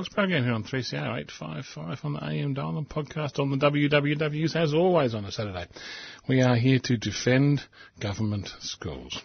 [0.00, 4.56] Dogs Program here on 3CR 855 on the AM dial and podcast on the WWWs
[4.56, 5.66] as always on a Saturday.
[6.26, 7.60] We are here to defend
[8.00, 9.20] government schools.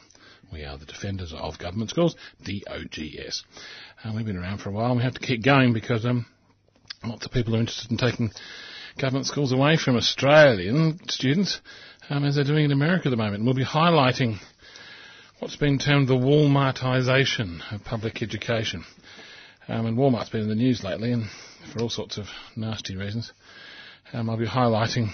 [0.52, 3.46] We are the defenders of government schools, DOGS.
[4.04, 6.26] Uh, we've been around for a while and we have to keep going because um,
[7.06, 8.32] lots of people are interested in taking
[9.00, 11.62] government schools away from Australian students
[12.10, 13.36] um, as they're doing in America at the moment.
[13.36, 14.40] And we'll be highlighting
[15.40, 18.84] what's been termed the Walmartisation of public education.
[19.68, 21.26] Um, and Walmart's been in the news lately, and
[21.74, 23.32] for all sorts of nasty reasons.
[24.14, 25.10] Um, I'll be highlighting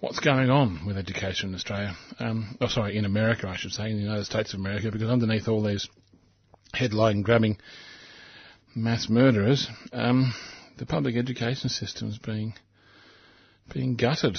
[0.00, 1.94] what's going on with education in Australia.
[2.18, 5.10] Um, oh, sorry, in America, I should say, in the United States of America, because
[5.10, 5.88] underneath all these
[6.72, 7.58] headline-grabbing
[8.74, 10.32] mass murderers, um,
[10.78, 12.54] the public education system's being
[13.72, 14.38] being gutted.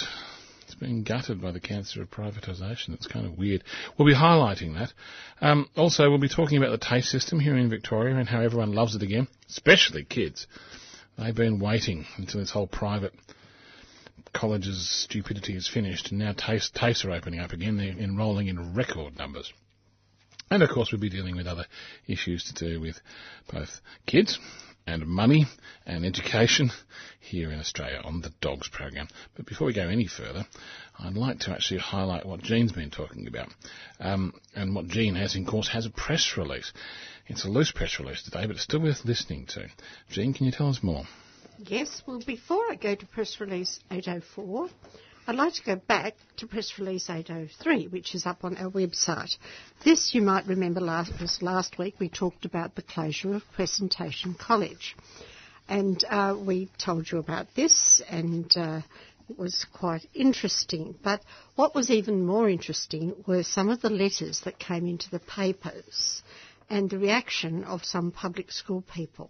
[0.79, 2.93] Being gutted by the cancer of privatisation.
[2.93, 3.63] It's kind of weird.
[3.97, 4.93] We'll be highlighting that.
[5.41, 8.73] Um, also, we'll be talking about the TAFE system here in Victoria and how everyone
[8.73, 10.45] loves it again, especially kids.
[11.17, 13.13] They've been waiting until this whole private
[14.33, 17.77] colleges stupidity is finished, and now TAFEs, TAFEs are opening up again.
[17.77, 19.51] They're enrolling in record numbers.
[20.51, 21.65] And of course, we'll be dealing with other
[22.07, 22.99] issues to do with
[23.51, 24.37] both kids
[24.87, 25.45] and money
[25.85, 26.71] and education
[27.19, 29.07] here in Australia on the Dogs program.
[29.35, 30.47] But before we go any further,
[30.97, 33.49] I'd like to actually highlight what Jean's been talking about.
[33.99, 36.71] Um, and what Jean has, of course, has a press release.
[37.27, 39.67] It's a loose press release today, but it's still worth listening to.
[40.09, 41.03] Jean, can you tell us more?
[41.59, 44.69] Yes, well, before I go to press release 804,
[45.29, 49.35] I'd like to go back to press release 803, which is up on our website.
[49.83, 54.35] This, you might remember, last, was last week we talked about the closure of Presentation
[54.35, 54.95] College.
[55.67, 58.79] And uh, we told you about this, and uh,
[59.29, 60.95] it was quite interesting.
[61.03, 61.21] But
[61.57, 66.23] what was even more interesting were some of the letters that came into the papers
[66.69, 69.29] and the reaction of some public school people.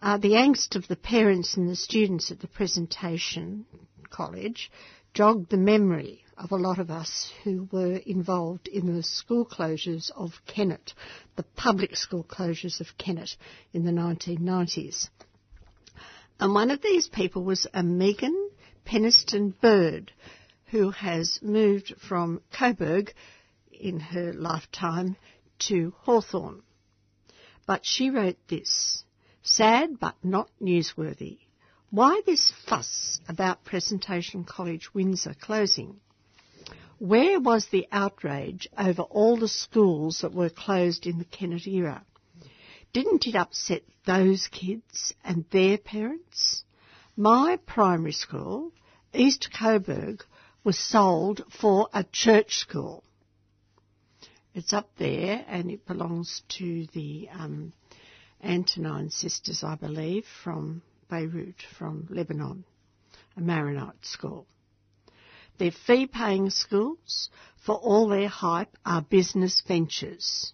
[0.00, 3.66] Uh, the angst of the parents and the students at the presentation
[4.10, 4.70] college
[5.14, 10.10] jogged the memory of a lot of us who were involved in the school closures
[10.16, 10.94] of Kennett,
[11.36, 13.36] the public school closures of Kennett
[13.72, 15.08] in the 1990s.
[16.38, 18.50] And one of these people was a Megan
[18.86, 20.12] Peniston Bird,
[20.66, 23.12] who has moved from Coburg
[23.70, 25.16] in her lifetime
[25.58, 26.62] to Hawthorn.
[27.66, 29.04] But she wrote this,
[29.42, 31.38] sad but not newsworthy.
[31.92, 35.98] Why this fuss about Presentation College Windsor closing?
[37.00, 42.04] Where was the outrage over all the schools that were closed in the Kennett era?
[42.92, 46.62] Didn't it upset those kids and their parents?
[47.16, 48.70] My primary school,
[49.12, 50.22] East Coburg,
[50.62, 53.02] was sold for a church school.
[54.54, 57.72] It's up there and it belongs to the um,
[58.44, 62.64] Antonine sisters, I believe, from Beirut from Lebanon,
[63.36, 64.46] a Maronite school.
[65.58, 67.28] Their fee paying schools,
[67.58, 70.52] for all their hype, are business ventures.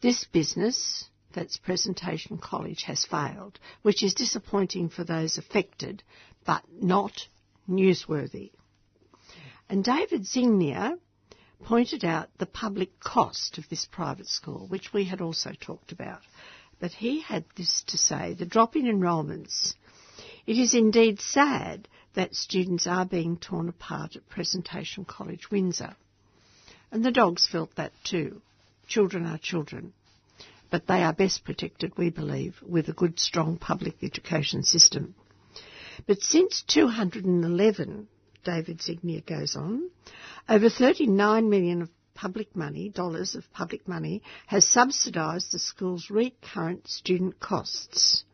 [0.00, 6.02] This business, that's Presentation College, has failed, which is disappointing for those affected,
[6.46, 7.28] but not
[7.68, 8.52] newsworthy.
[9.68, 10.98] And David Zyngier
[11.64, 16.20] pointed out the public cost of this private school, which we had also talked about.
[16.78, 19.74] But he had this to say the drop in enrolments
[20.46, 25.96] it is indeed sad that students are being torn apart at Presentation College Windsor.
[26.90, 28.40] And the dogs felt that too.
[28.86, 29.92] Children are children.
[30.70, 35.14] But they are best protected, we believe, with a good, strong public education system.
[36.06, 38.08] But since 211,
[38.44, 39.90] David Zyngier goes on,
[40.48, 46.88] over 39 million of public money, dollars of public money, has subsidised the school's recurrent
[46.88, 48.24] student costs.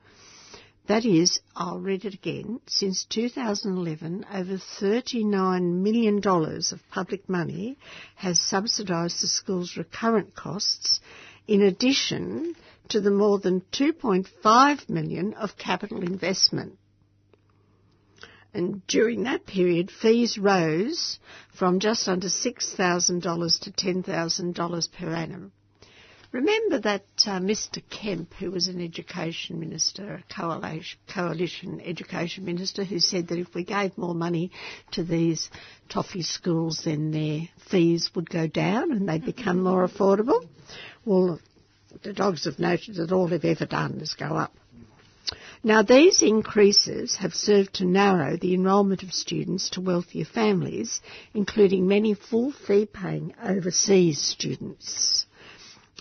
[0.87, 7.79] That is, I'll read it again, since 2011, over $39 million of public money
[8.17, 11.00] has subsidised the school's recurrent costs,
[11.46, 12.56] in addition
[12.88, 16.79] to the more than 2.5 million of capital investment.
[18.52, 21.20] And during that period, fees rose
[21.55, 25.52] from just under $6,000 to $10,000 per annum.
[26.32, 27.82] Remember that uh, Mr.
[27.90, 33.55] Kemp, who was an education minister, a coalition, coalition education minister, who said that if
[33.55, 34.50] we gave more money
[34.93, 35.50] to these
[35.90, 40.49] toffee schools, then their fees would go down and they'd become more affordable?
[41.05, 41.38] Well,
[42.02, 44.55] the dogs have noted that all they've ever done is go up.
[45.62, 51.02] Now, these increases have served to narrow the enrolment of students to wealthier families,
[51.34, 55.26] including many full fee paying overseas students.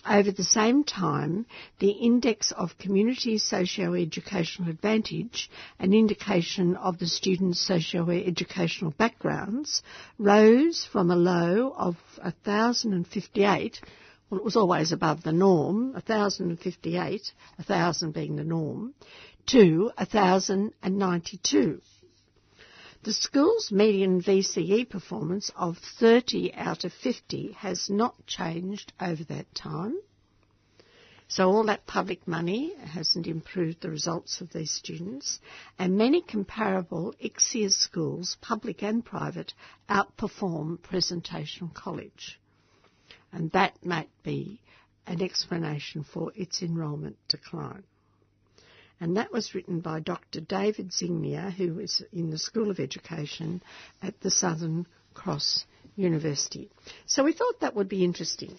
[0.10, 1.46] Over the same time,
[1.80, 9.84] the index of community socio-educational advantage, an indication of the students' socio-educational backgrounds,
[10.18, 13.82] rose from a low of 1,058
[14.32, 18.94] well, it was always above the norm, 1,058, 1,000 being the norm,
[19.48, 21.82] to 1,092.
[23.04, 29.56] The school's median VCE performance of 30 out of 50 has not changed over that
[29.56, 30.00] time.
[31.28, 35.40] So all that public money hasn't improved the results of these students,
[35.80, 39.56] and many comparable ICSEA schools, public and private,
[39.90, 42.40] outperform Presentation College.
[43.32, 44.62] And that might be
[45.08, 47.84] an explanation for its enrolment decline
[49.02, 50.42] and that was written by Dr.
[50.42, 53.64] David Zyngier, who is in the School of Education
[54.00, 55.66] at the Southern Cross
[55.96, 56.70] University.
[57.08, 58.56] So we thought that would be interesting.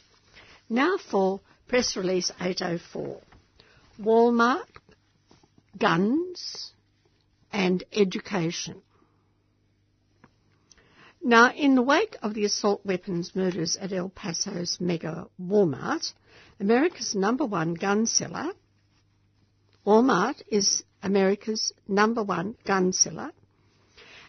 [0.68, 3.20] Now for press release 804.
[4.00, 4.66] Walmart,
[5.78, 6.72] guns,
[7.52, 8.82] and education.
[11.22, 16.12] Now, in the wake of the assault weapons murders at El Paso's mega Walmart,
[16.58, 18.52] America's number one gun seller
[19.84, 23.32] Walmart is America's number one gun seller,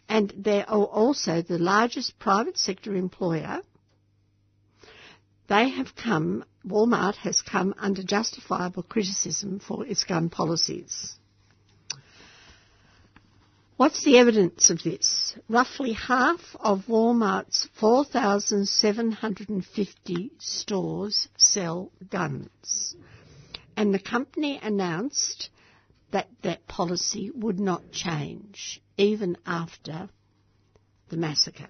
[0.10, 3.62] and they are also the largest private sector employer.
[5.48, 11.20] They have come, Walmart has come under justifiable criticism for its gun policies.
[13.78, 15.36] What's the evidence of this?
[15.50, 22.96] Roughly half of Walmart's 4,750 stores sell guns
[23.76, 25.50] and the company announced
[26.12, 30.10] that that policy would not change even after
[31.10, 31.70] the massacre.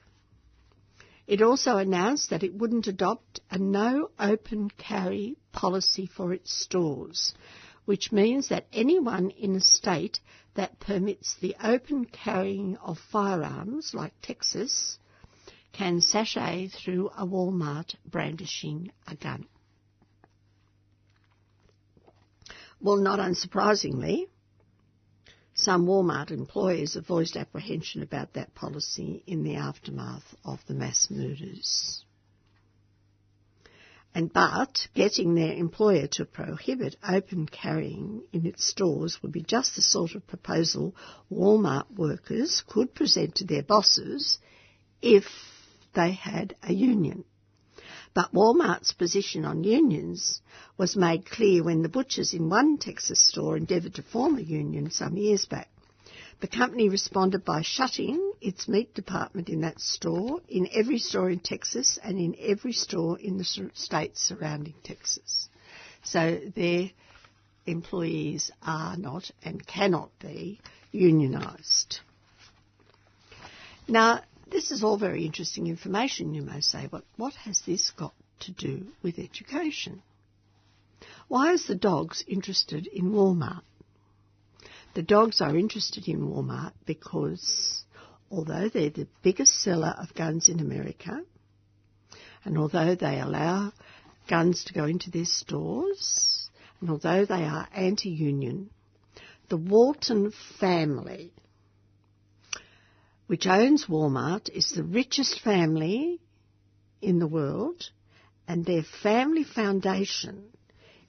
[1.26, 7.34] It also announced that it wouldn't adopt a no open carry policy for its stores,
[7.86, 10.20] which means that anyone in a state
[10.56, 14.98] that permits the open carrying of firearms, like Texas,
[15.72, 19.48] can sashay through a Walmart brandishing a gun.
[22.84, 24.28] Well, not unsurprisingly,
[25.54, 31.08] some Walmart employees have voiced apprehension about that policy in the aftermath of the mass
[31.10, 32.04] murders.
[34.14, 39.78] And but getting their employer to prohibit open carrying in its stores would be just
[39.78, 40.94] the sort of proposal
[41.32, 44.40] Walmart workers could present to their bosses
[45.02, 45.24] if
[45.96, 47.24] they had a union.
[48.14, 50.42] But Walmart's position on unions
[50.78, 54.92] was made clear when the butchers in one Texas store endeavoured to form a union
[54.92, 55.70] some years back.
[56.40, 61.40] The company responded by shutting its meat department in that store, in every store in
[61.40, 65.48] Texas, and in every store in the states surrounding Texas.
[66.04, 66.92] So their
[67.66, 70.60] employees are not and cannot be
[70.94, 72.00] unionised.
[73.88, 74.22] Now,
[74.54, 78.52] this is all very interesting information, you may say, but what has this got to
[78.52, 80.04] do with education?
[81.28, 83.64] Why is the dogs interested in Walmart?
[84.94, 87.84] The dogs are interested in Walmart because
[88.30, 91.22] although they're the biggest seller of guns in America,
[92.46, 93.74] and although they allow
[94.30, 98.70] guns to go into their stores, and although they are anti-union,
[99.50, 101.32] the Walton family
[103.28, 106.20] which owns Walmart, is the richest family
[107.02, 107.90] in the world,
[108.48, 110.46] and their family foundation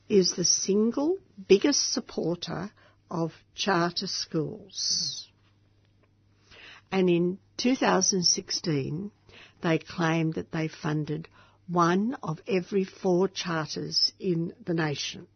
[0.08, 1.18] is the single
[1.48, 2.70] biggest supporter
[3.10, 5.28] of charter schools.
[6.92, 9.10] And in 2016,
[9.62, 11.28] they claimed that they funded
[11.66, 15.26] one of every four charters in the nation.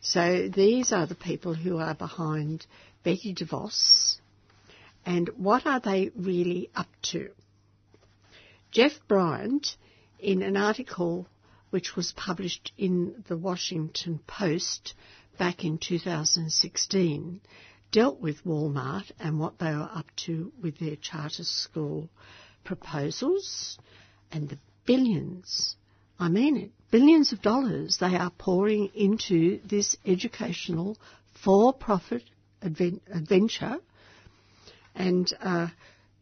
[0.00, 2.66] So these are the people who are behind
[3.02, 4.03] Betsy DeVos.
[5.06, 7.30] And what are they really up to?
[8.70, 9.76] Jeff Bryant,
[10.18, 11.28] in an article
[11.70, 14.94] which was published in the Washington Post
[15.38, 17.40] back in 2016,
[17.92, 22.08] dealt with Walmart and what they were up to with their charter school
[22.64, 23.78] proposals
[24.32, 25.76] and the billions,
[26.18, 30.96] I mean it, billions of dollars they are pouring into this educational
[31.42, 32.24] for-profit
[32.62, 33.78] adventure.
[34.94, 35.68] And uh,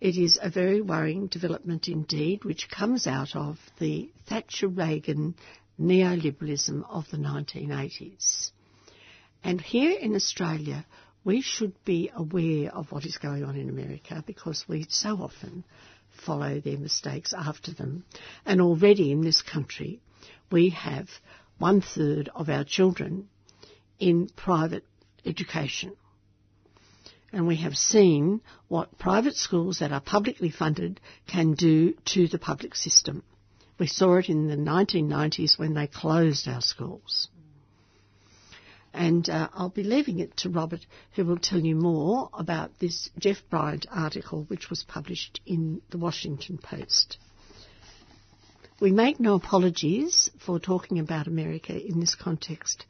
[0.00, 5.36] it is a very worrying development indeed, which comes out of the Thatcher Reagan
[5.80, 8.50] neoliberalism of the 1980s.
[9.44, 10.86] And here in Australia,
[11.24, 15.64] we should be aware of what is going on in America because we so often
[16.24, 18.04] follow their mistakes after them.
[18.44, 20.00] And already in this country,
[20.50, 21.08] we have
[21.58, 23.28] one third of our children
[23.98, 24.84] in private
[25.24, 25.96] education.
[27.32, 32.38] And we have seen what private schools that are publicly funded can do to the
[32.38, 33.22] public system.
[33.78, 37.28] We saw it in the 1990s when they closed our schools.
[38.92, 43.08] And uh, I'll be leaving it to Robert, who will tell you more about this
[43.18, 47.16] Jeff Bryant article, which was published in the Washington Post.
[48.80, 52.84] We make no apologies for talking about America in this context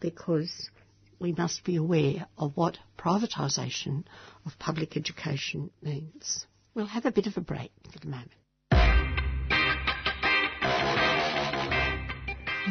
[0.00, 0.68] because
[1.18, 4.04] we must be aware of what privatisation
[4.44, 6.46] of public education means.
[6.74, 8.32] We'll have a bit of a break for the moment.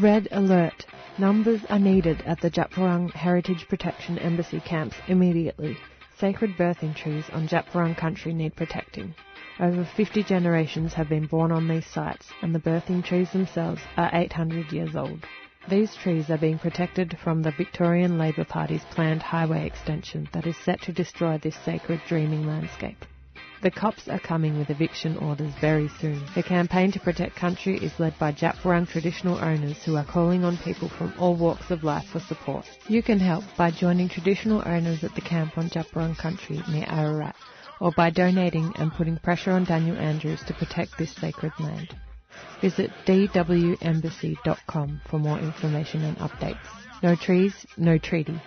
[0.01, 0.85] Red alert.
[1.17, 5.77] Numbers are needed at the Djab Wurrung Heritage Protection Embassy camps immediately.
[6.19, 9.15] Sacred birthing trees on Djab Wurrung country need protecting.
[9.59, 14.09] Over 50 generations have been born on these sites, and the birthing trees themselves are
[14.11, 15.25] 800 years old.
[15.67, 20.55] These trees are being protected from the Victorian Labor Party's planned highway extension that is
[20.57, 23.03] set to destroy this sacred dreaming landscape.
[23.63, 26.23] The cops are coming with eviction orders very soon.
[26.35, 30.43] The campaign to protect country is led by Djab Wurrung traditional owners who are calling
[30.43, 32.69] on people from all walks of life for support.
[32.87, 36.85] You can help by joining traditional owners at the camp on Djab Wurrung country near
[36.87, 37.35] Ararat
[37.79, 41.95] or by donating and putting pressure on Daniel Andrews to protect this sacred land.
[42.61, 46.57] Visit dwembassy.com for more information and updates.
[47.03, 48.41] No trees, no treaty.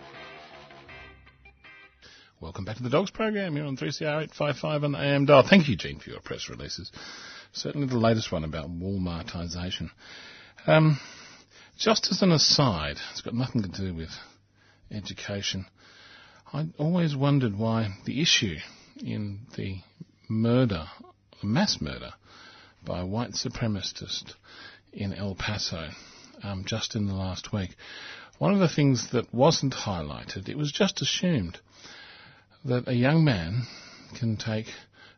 [2.40, 5.42] Welcome back to the Dogs program here on 3CR 855 on the AM dial.
[5.48, 6.92] Thank you, Jean, for your press releases.
[7.52, 9.90] Certainly the latest one about Walmartisation.
[10.66, 11.00] Um,
[11.76, 14.10] just as an aside, it's got nothing to do with
[14.90, 15.66] education.
[16.52, 18.56] I always wondered why the issue
[19.02, 19.80] in the
[20.28, 20.86] murder,
[21.42, 22.12] mass murder,
[22.84, 24.34] by white supremacist
[24.92, 25.90] in El Paso
[26.42, 27.76] um, just in the last week.
[28.38, 31.58] One of the things that wasn't highlighted, it was just assumed
[32.64, 33.62] that a young man
[34.18, 34.66] can take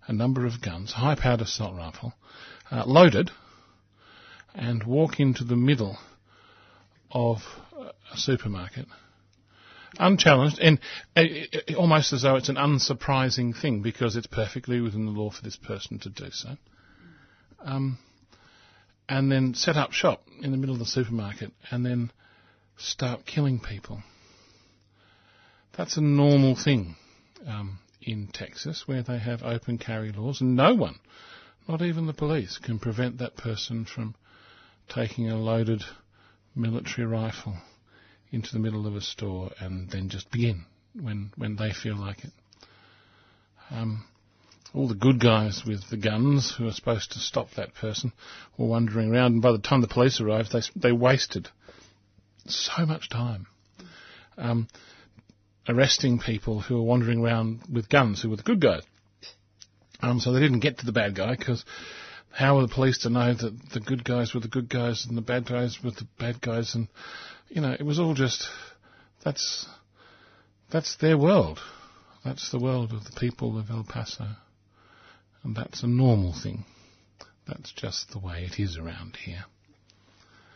[0.06, 2.14] a number of guns, high-powered assault rifle,
[2.70, 3.30] uh, loaded,
[4.54, 5.98] and walk into the middle
[7.10, 7.38] of
[8.12, 8.86] a supermarket
[9.98, 10.78] unchallenged and
[11.16, 11.22] uh,
[11.76, 15.56] almost as though it's an unsurprising thing because it's perfectly within the law for this
[15.56, 16.56] person to do so.
[17.64, 17.98] Um,
[19.08, 22.12] and then set up shop in the middle of the supermarket and then
[22.76, 24.02] start killing people.
[25.76, 26.96] That's a normal thing
[27.46, 30.98] um, in Texas where they have open carry laws, and no one,
[31.68, 34.14] not even the police, can prevent that person from
[34.88, 35.82] taking a loaded
[36.54, 37.56] military rifle
[38.32, 40.64] into the middle of a store and then just begin
[40.94, 42.32] when when they feel like it.
[43.70, 44.04] Um,
[44.74, 48.12] all the good guys with the guns who are supposed to stop that person
[48.56, 51.48] were wandering around, and by the time the police arrived, they they wasted
[52.46, 53.46] so much time.
[54.36, 54.68] Um,
[55.68, 58.82] arresting people who were wandering around with guns, who were the good guys.
[60.02, 61.64] Um, so they didn't get to the bad guy because
[62.30, 65.16] how were the police to know that the good guys were the good guys and
[65.16, 66.74] the bad guys were the bad guys?
[66.74, 66.88] And
[67.48, 68.48] you know, it was all just
[69.24, 69.66] that's
[70.70, 71.60] that's their world.
[72.24, 74.28] That's the world of the people of El Paso,
[75.42, 76.64] and that's a normal thing.
[77.46, 79.44] That's just the way it is around here.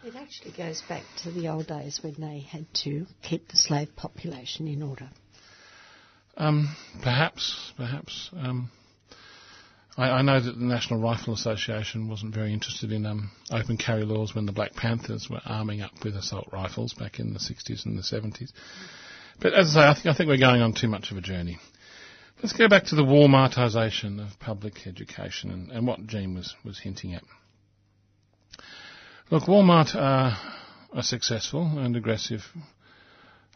[0.04, 3.96] It actually goes back to the old days when they had to keep the slave
[3.96, 5.08] population in order.
[6.36, 8.28] Um, perhaps, perhaps.
[8.36, 8.70] Um,
[9.96, 14.04] I, I, know that the National Rifle Association wasn't very interested in um, open carry
[14.04, 17.86] laws when the Black Panthers were arming up with assault rifles back in the 60s
[17.86, 18.50] and the 70s.
[19.40, 21.20] But as I say, I think, I think we're going on too much of a
[21.20, 21.58] journey.
[22.44, 26.78] Let's go back to the Walmartisation of public education and, and what Jean was, was
[26.78, 27.22] hinting at.
[29.30, 30.36] Look, Walmart are
[30.92, 32.42] a successful and aggressive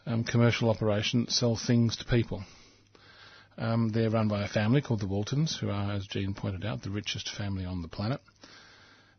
[0.07, 2.43] um, commercial operation that sell things to people.
[3.59, 6.81] Um, they're run by a family called the Waltons, who are, as Jean pointed out,
[6.81, 8.21] the richest family on the planet.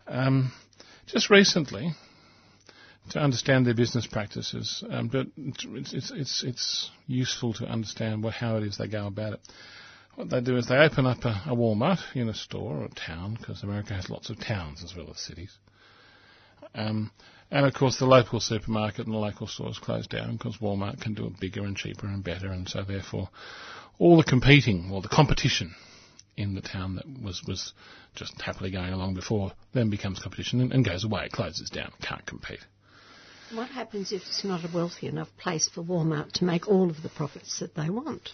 [0.08, 0.50] Um,
[1.06, 1.92] just recently,
[3.10, 8.34] to understand their business practices, um, but it's, it's, it's, it's, useful to understand what,
[8.34, 9.40] how it is they go about it.
[10.14, 12.88] What they do is they open up a, a Walmart in a store or a
[12.90, 15.56] town, because America has lots of towns as well as cities.
[16.74, 17.10] Um,
[17.50, 21.14] and of course, the local supermarket and the local stores close down because Walmart can
[21.14, 23.28] do it bigger and cheaper and better, and so therefore,
[23.98, 25.74] all the competing or the competition
[26.36, 27.72] in the town that was was
[28.14, 31.24] just happily going along before then becomes competition and, and goes away.
[31.24, 31.92] It closes down.
[32.02, 32.60] Can't compete.
[33.52, 37.02] What happens if it's not a wealthy enough place for Walmart to make all of
[37.02, 38.30] the profits that they want?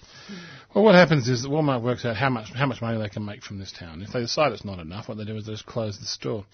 [0.74, 3.24] Well, what happens is that Walmart works out how much how much money they can
[3.24, 4.02] make from this town.
[4.02, 6.44] If they decide it's not enough, what they do is they just close the store.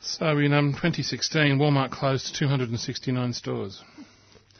[0.00, 3.82] So in um, 2016, Walmart closed 269 stores.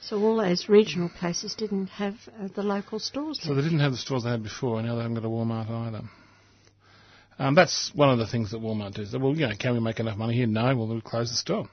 [0.03, 3.41] So all those regional places didn't have uh, the local stores.
[3.43, 5.29] So they didn't have the stores they had before, and now they haven't got a
[5.29, 6.03] Walmart either.
[7.39, 9.17] Um, that's one of the things that Walmart does.
[9.17, 10.47] Well, you know, can we make enough money here?
[10.47, 11.69] No, well, we'll close the store.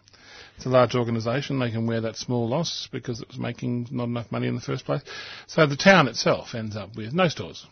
[0.57, 1.59] It's a large organisation.
[1.59, 4.61] They can wear that small loss because it was making not enough money in the
[4.61, 5.03] first place.
[5.45, 7.65] So the town itself ends up with no stores.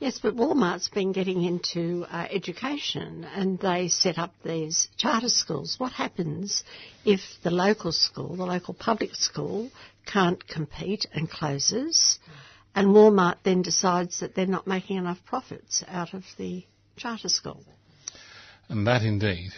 [0.00, 5.76] Yes, but Walmart's been getting into uh, education and they set up these charter schools.
[5.78, 6.64] What happens
[7.04, 9.70] if the local school, the local public school,
[10.04, 12.18] can't compete and closes
[12.74, 16.64] and Walmart then decides that they're not making enough profits out of the
[16.96, 17.64] charter school?
[18.68, 19.52] And that indeed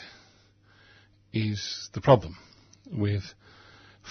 [1.32, 2.37] is the problem
[2.92, 3.23] with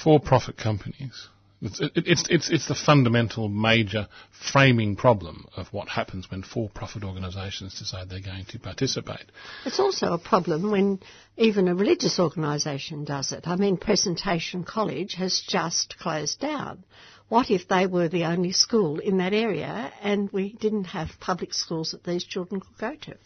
[0.03, 1.27] for-profit companies
[1.61, 4.07] it's, it's, it's, it's the fundamental major
[4.51, 9.31] framing problem of what happens when for-profit organisations decide they're going to participate.
[9.65, 10.99] It's also a problem when
[11.35, 13.47] even a religious organisation does it.
[13.47, 16.83] I mean, Presentation College has just closed down.
[17.29, 21.53] What if they were the only school in that area and we didn't have public
[21.53, 23.17] schools that these children could go to?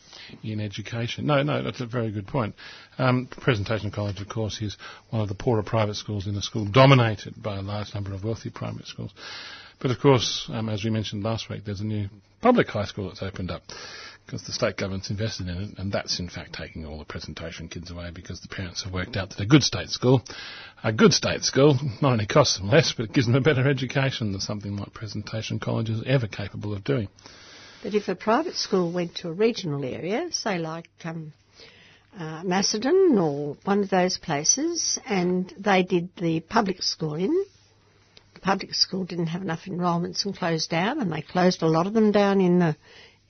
[0.43, 1.27] In education.
[1.27, 2.55] No, no, that's a very good point.
[2.97, 4.75] Um, Presentation College, of course, is
[5.11, 8.23] one of the poorer private schools in the school, dominated by a large number of
[8.23, 9.11] wealthy private schools.
[9.79, 12.07] But of course, um, as we mentioned last week, there's a new
[12.41, 13.61] public high school that's opened up
[14.31, 17.67] because the state government's invested in it, and that's in fact taking all the presentation
[17.67, 20.21] kids away because the parents have worked out that a good state school,
[20.85, 23.67] a good state school, not only costs them less, but it gives them a better
[23.67, 27.09] education than something like presentation college is ever capable of doing.
[27.83, 31.33] But if a private school went to a regional area, say like um,
[32.17, 37.33] uh, Macedon or one of those places, and they did the public school in,
[38.33, 41.85] the public school didn't have enough enrolments and closed down, and they closed a lot
[41.85, 42.77] of them down in the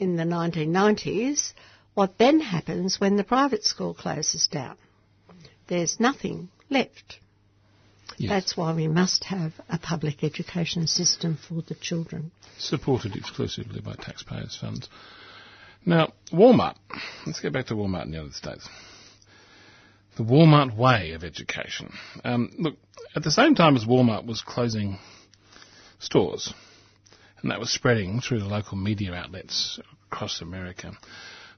[0.02, 1.54] in the 1990s,
[1.94, 4.76] what then happens when the private school closes down?
[5.68, 7.20] There's nothing left.
[8.18, 8.30] Yes.
[8.30, 12.32] That's why we must have a public education system for the children.
[12.58, 14.90] Supported exclusively by taxpayers' funds.
[15.86, 16.76] Now, Walmart.
[17.26, 18.68] Let's get back to Walmart in the United States.
[20.18, 21.94] The Walmart way of education.
[22.24, 22.76] Um, look,
[23.16, 24.98] at the same time as Walmart was closing
[26.00, 26.54] stores,
[27.42, 29.80] and that was spreading through the local media outlets
[30.12, 30.92] across America.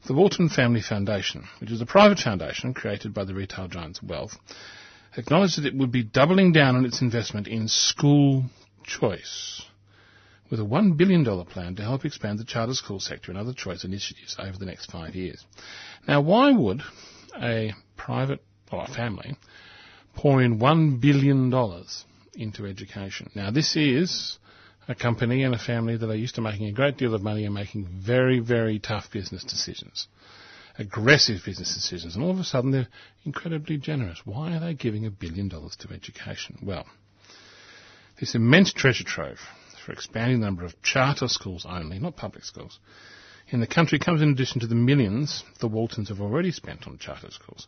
[0.05, 4.37] The Walton Family Foundation, which is a private foundation created by the retail giant's wealth,
[5.15, 8.45] acknowledged that it would be doubling down on its investment in school
[8.83, 9.61] choice
[10.49, 13.83] with a $1 billion plan to help expand the charter school sector and other choice
[13.83, 15.43] initiatives over the next five years.
[16.07, 16.81] Now, why would
[17.41, 19.35] a private or a family
[20.15, 21.51] pour in $1 billion
[22.35, 23.31] into education?
[23.33, 24.37] Now, this is
[24.87, 27.45] a company and a family that are used to making a great deal of money
[27.45, 30.07] and making very, very tough business decisions.
[30.77, 32.15] Aggressive business decisions.
[32.15, 32.87] And all of a sudden they're
[33.25, 34.21] incredibly generous.
[34.25, 36.57] Why are they giving a billion dollars to education?
[36.63, 36.85] Well,
[38.19, 39.39] this immense treasure trove
[39.85, 42.79] for expanding the number of charter schools only, not public schools,
[43.49, 46.97] in the country comes in addition to the millions the Waltons have already spent on
[46.97, 47.67] charter schools.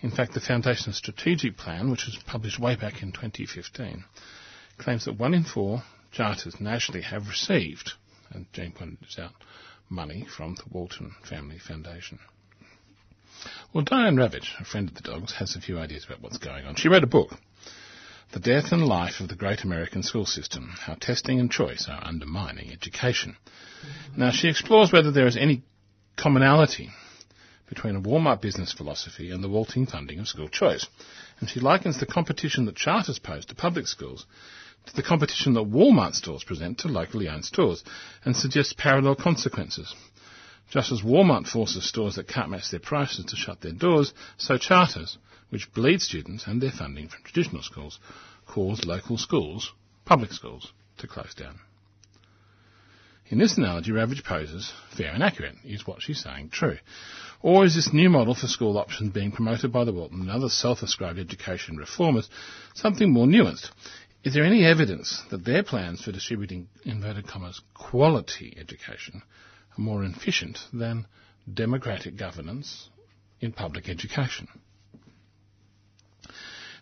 [0.00, 4.04] In fact, the Foundation's strategic plan, which was published way back in 2015,
[4.78, 5.82] claims that one in four
[6.16, 7.92] charters nationally have received,
[8.30, 9.32] and Jane pointed this out,
[9.90, 12.18] money from the Walton Family Foundation.
[13.74, 16.64] Well, Diane Ravitch, a friend of the dogs, has a few ideas about what's going
[16.64, 16.76] on.
[16.76, 17.32] She wrote a book,
[18.32, 22.02] The Death and Life of the Great American School System, How Testing and Choice Are
[22.02, 23.36] Undermining Education.
[23.36, 24.20] Mm-hmm.
[24.20, 25.64] Now, she explores whether there is any
[26.16, 26.88] commonality
[27.68, 30.86] between a Walmart business philosophy and the Walton funding of school choice.
[31.40, 34.24] And she likens the competition that charters pose to public schools
[34.86, 37.84] to the competition that Walmart stores present to locally owned stores
[38.24, 39.94] and suggests parallel consequences.
[40.70, 44.58] Just as Walmart forces stores that can't match their prices to shut their doors, so
[44.58, 45.18] charters,
[45.50, 47.98] which bleed students and their funding from traditional schools,
[48.46, 49.72] cause local schools,
[50.04, 51.60] public schools, to close down.
[53.28, 55.56] In this analogy, Ravitch poses fair and accurate.
[55.64, 56.78] Is what she's saying true?
[57.42, 60.48] Or is this new model for school options being promoted by the Walton and other
[60.48, 62.28] self-ascribed education reformers
[62.74, 63.70] something more nuanced?
[64.26, 69.22] Is there any evidence that their plans for distributing, inverted commas, quality education
[69.78, 71.06] are more efficient than
[71.54, 72.88] democratic governance
[73.40, 74.48] in public education?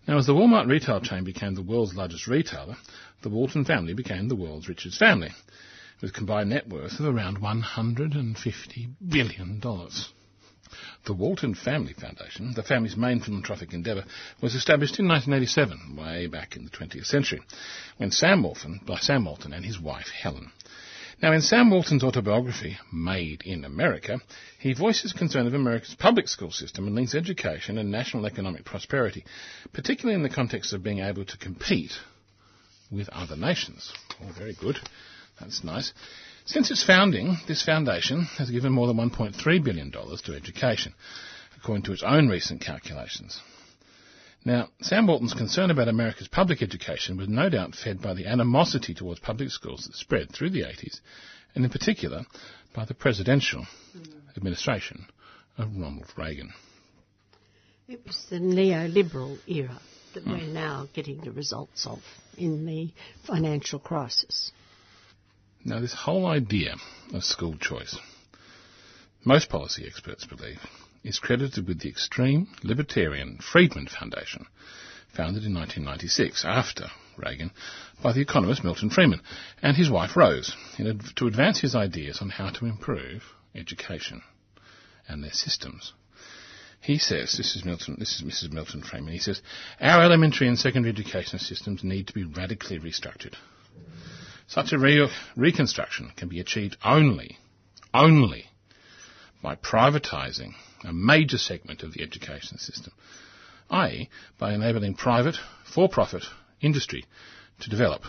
[0.09, 2.79] Now, as the Walmart retail chain became the world's largest retailer,
[3.21, 5.35] the Walton family became the world's richest family,
[6.01, 9.61] with combined net worth of around $150 billion.
[11.05, 14.05] The Walton Family Foundation, the family's main philanthropic endeavour,
[14.41, 17.41] was established in 1987, way back in the 20th century,
[17.99, 20.51] when Sam Walton, by Sam Walton and his wife Helen.
[21.23, 24.21] Now, in Sam Walton's autobiography, Made in America,
[24.59, 29.25] he voices concern of America's public school system and links education and national economic prosperity,
[29.73, 31.93] particularly in the context of being able to compete
[32.91, 33.93] with other nations.
[34.23, 34.79] Oh, very good.
[35.41, 35.93] That's nice.
[36.47, 40.95] Since its founding, this foundation has given more than $1.3 billion to education,
[41.57, 43.41] according to its own recent calculations.
[44.45, 48.93] Now, Sam Walton's concern about America's public education was no doubt fed by the animosity
[48.93, 51.01] towards public schools that spread through the 80s,
[51.55, 52.27] and in particular
[52.75, 53.67] by the presidential
[54.37, 55.07] administration
[55.57, 56.53] of Ronald Reagan.
[57.89, 59.81] It was the neoliberal era
[60.13, 60.53] that we're hmm.
[60.53, 62.01] now getting the results of
[62.37, 62.91] in the
[63.27, 64.53] financial crisis.
[65.67, 66.77] Now, this whole idea
[67.15, 67.99] of school choice,
[69.25, 70.61] most policy experts believe,
[71.03, 74.47] is credited with the extreme libertarian Friedman Foundation,
[75.17, 77.51] founded in 1996 after Reagan
[78.03, 79.23] by the economist Milton Friedman
[79.63, 83.23] and his wife Rose in, to advance his ideas on how to improve
[83.55, 84.21] education
[85.09, 85.95] and their systems.
[86.81, 88.53] He says, this is Milton, this is Mrs.
[88.53, 89.41] Milton Friedman, he says,
[89.81, 93.35] our elementary and secondary education systems need to be radically restructured.
[94.47, 97.39] Such a re- reconstruction can be achieved only,
[97.93, 98.47] only
[99.43, 100.55] by privatising
[100.85, 102.93] a major segment of the education system,
[103.71, 104.09] i.e.
[104.39, 106.25] by enabling private, for-profit
[106.61, 107.05] industry
[107.61, 108.03] to develop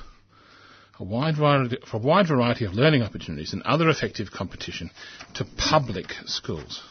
[1.00, 4.90] a wide variety, a wide variety of learning opportunities and other effective competition
[5.34, 6.84] to public schools.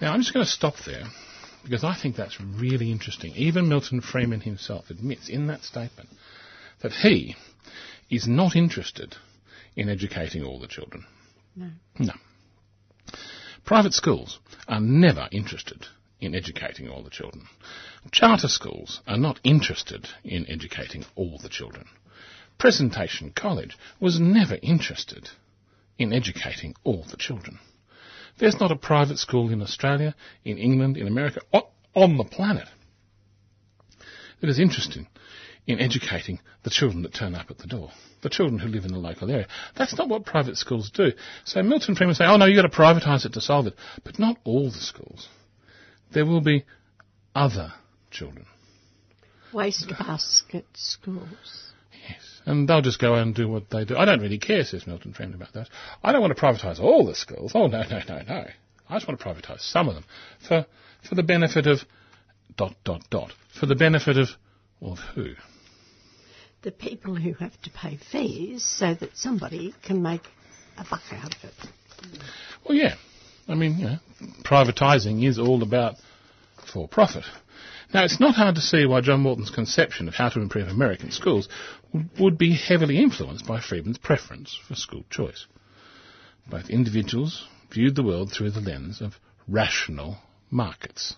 [0.00, 1.04] Now, I'm just going to stop there
[1.62, 3.32] because I think that's really interesting.
[3.36, 6.08] Even Milton Friedman himself admits in that statement
[6.82, 7.36] that he
[8.10, 9.16] is not interested
[9.76, 11.04] in educating all the children.
[11.56, 11.68] No.
[11.98, 12.12] No.
[13.64, 15.86] Private schools are never interested
[16.20, 17.46] in educating all the children.
[18.10, 21.86] Charter schools are not interested in educating all the children.
[22.58, 25.28] Presentation College was never interested
[25.98, 27.58] in educating all the children.
[28.38, 31.40] There's not a private school in Australia, in England, in America,
[31.94, 32.68] on the planet
[34.40, 35.06] that is interested
[35.66, 37.90] in educating the children that turn up at the door,
[38.22, 39.46] the children who live in the local area.
[39.76, 41.12] That's not what private schools do.
[41.44, 43.74] So Milton Friedman say, oh no, you've got to privatise it to solve it.
[44.04, 45.28] But not all the schools.
[46.12, 46.64] There will be
[47.34, 47.72] other
[48.10, 48.46] children.
[49.52, 51.72] Wastebasket schools.
[52.08, 52.40] Yes.
[52.44, 53.96] And they'll just go and do what they do.
[53.96, 55.68] I don't really care, says Milton Friedman about that.
[56.02, 57.52] I don't want to privatise all the schools.
[57.54, 58.46] Oh, no, no, no, no.
[58.88, 60.04] I just want to privatise some of them
[60.48, 60.66] for,
[61.08, 61.80] for the benefit of
[62.56, 63.32] dot, dot, dot.
[63.58, 64.28] For the benefit of,
[64.80, 65.34] of who?
[66.62, 70.22] The people who have to pay fees so that somebody can make
[70.76, 71.54] a buck out of it.
[72.64, 72.94] Well, yeah.
[73.48, 73.98] I mean, you know,
[74.44, 75.96] privatising is all about
[76.72, 77.24] for profit.
[77.92, 81.10] Now, it's not hard to see why John Walton's conception of how to improve American
[81.10, 81.48] schools
[82.18, 85.46] would be heavily influenced by Friedman's preference for school choice.
[86.48, 90.18] Both individuals viewed the world through the lens of rational
[90.50, 91.16] markets.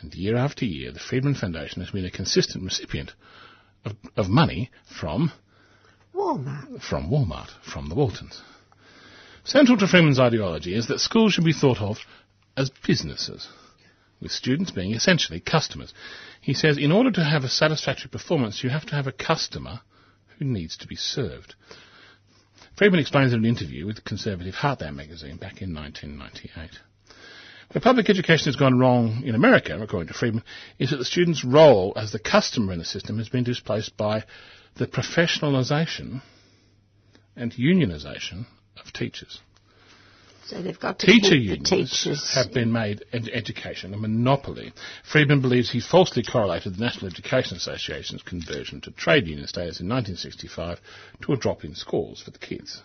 [0.00, 3.12] And year after year, the Friedman Foundation has been a consistent recipient
[3.86, 4.70] of, of money
[5.00, 5.32] from
[6.14, 6.82] Walmart.
[6.82, 8.42] from Walmart, from the Waltons.
[9.44, 11.98] Central to Friedman's ideology is that schools should be thought of
[12.56, 13.48] as businesses,
[14.20, 15.94] with students being essentially customers.
[16.40, 19.80] He says in order to have a satisfactory performance, you have to have a customer
[20.38, 21.54] who needs to be served.
[22.76, 26.78] Friedman explains in an interview with conservative Heartland magazine back in 1998.
[27.72, 30.44] Where public education has gone wrong in America, according to Friedman,
[30.78, 34.24] is that the student's role as the customer in the system has been displaced by
[34.76, 36.22] the professionalisation
[37.34, 38.46] and unionisation
[38.78, 39.40] of teachers.
[40.46, 42.34] So they've got to Teacher the unions teachers.
[42.34, 44.72] have been made ed- education a monopoly.
[45.02, 49.88] Friedman believes he falsely correlated the National Education Association's conversion to trade union status in
[49.88, 50.80] 1965
[51.22, 52.80] to a drop in scores for the kids.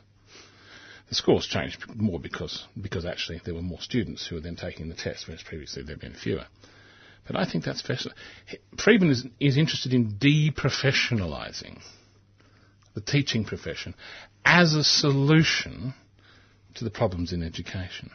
[1.12, 4.88] The scores changed more because, because actually there were more students who were then taking
[4.88, 6.46] the test, whereas previously there had been fewer.
[7.28, 8.18] But I think that's fascinating.
[8.78, 11.82] Friedman is, is interested in deprofessionalising
[12.94, 13.94] the teaching profession
[14.46, 15.94] as a solution
[16.76, 18.12] to the problems in education.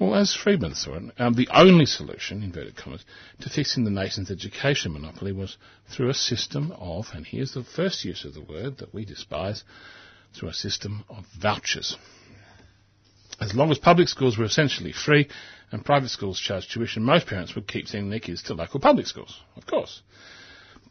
[0.00, 3.04] Well, as Friedman saw it, um, the only solution, inverted commas,
[3.42, 5.56] to fixing the nation's education monopoly was
[5.88, 9.62] through a system of, and here's the first use of the word that we despise,
[10.34, 11.96] through a system of vouchers.
[13.40, 15.28] As long as public schools were essentially free
[15.72, 19.06] and private schools charged tuition, most parents would keep sending their kids to local public
[19.06, 20.02] schools, of course.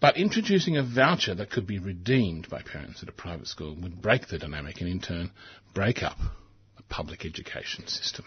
[0.01, 4.01] But introducing a voucher that could be redeemed by parents at a private school would
[4.01, 5.31] break the dynamic and in turn
[5.73, 6.17] break up
[6.75, 8.25] the public education system.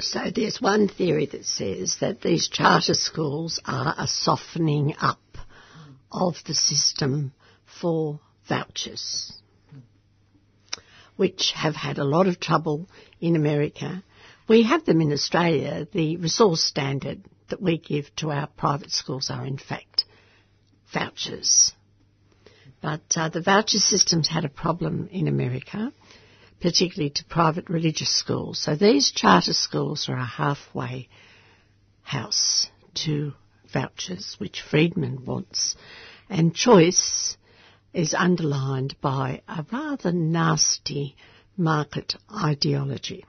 [0.00, 5.20] So there's one theory that says that these charter schools are a softening up
[6.10, 7.32] of the system
[7.80, 9.32] for vouchers,
[11.18, 12.88] which have had a lot of trouble
[13.20, 14.04] in America.
[14.48, 15.86] We have them in Australia.
[15.92, 20.04] The resource standard that we give to our private schools are in fact
[20.94, 21.72] vouchers.
[22.80, 25.92] But uh, the voucher system's had a problem in America,
[26.60, 28.60] particularly to private religious schools.
[28.60, 31.08] So these charter schools are a halfway
[32.02, 32.68] house
[33.02, 33.32] to
[33.72, 35.74] vouchers, which Friedman wants.
[36.30, 37.36] And choice
[37.92, 41.16] is underlined by a rather nasty
[41.56, 43.24] market ideology.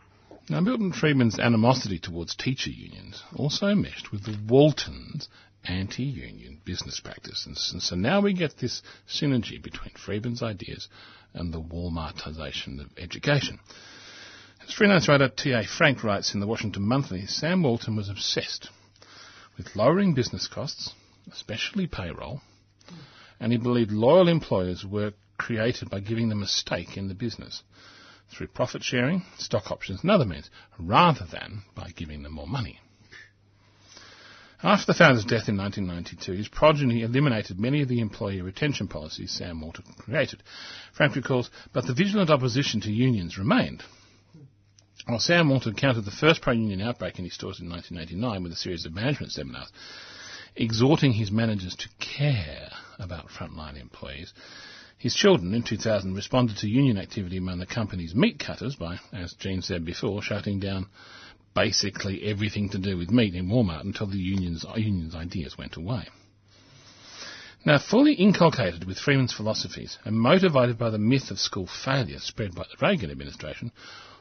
[0.49, 5.29] Now, Milton Friedman's animosity towards teacher unions also meshed with the Waltons'
[5.63, 7.45] anti-union business practice.
[7.45, 10.87] And so now we get this synergy between Friedman's ideas
[11.33, 13.59] and the Walmartization of education.
[14.63, 15.65] As freelance writer T.A.
[15.65, 18.69] Frank writes in the Washington Monthly, Sam Walton was obsessed
[19.57, 20.93] with lowering business costs,
[21.31, 22.41] especially payroll,
[23.39, 27.63] and he believed loyal employers were created by giving them a stake in the business
[28.29, 32.79] through profit sharing, stock options, and other means, rather than by giving them more money.
[34.61, 39.31] After the founder's death in 1992, his progeny eliminated many of the employee retention policies
[39.31, 40.43] Sam Walton created.
[40.91, 43.83] Frank recalls, but the vigilant opposition to unions remained.
[45.05, 48.57] While Sam Walton countered the first pro-union outbreak in his stores in 1989 with a
[48.57, 49.71] series of management seminars,
[50.57, 52.69] exhorting his managers to care
[52.99, 54.33] about frontline employees,
[54.99, 59.33] his children in 2000 responded to union activity among the company's meat cutters by, as
[59.39, 60.87] Jean said before, shutting down
[61.55, 66.07] basically everything to do with meat in Walmart until the union's, union's ideas went away.
[67.65, 72.53] Now, fully inculcated with Friedman's philosophies and motivated by the myth of school failure spread
[72.53, 73.71] by the Reagan administration,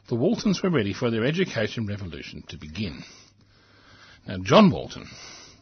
[0.08, 3.02] the Waltons were ready for their education revolution to begin.
[4.26, 5.08] Now, John Walton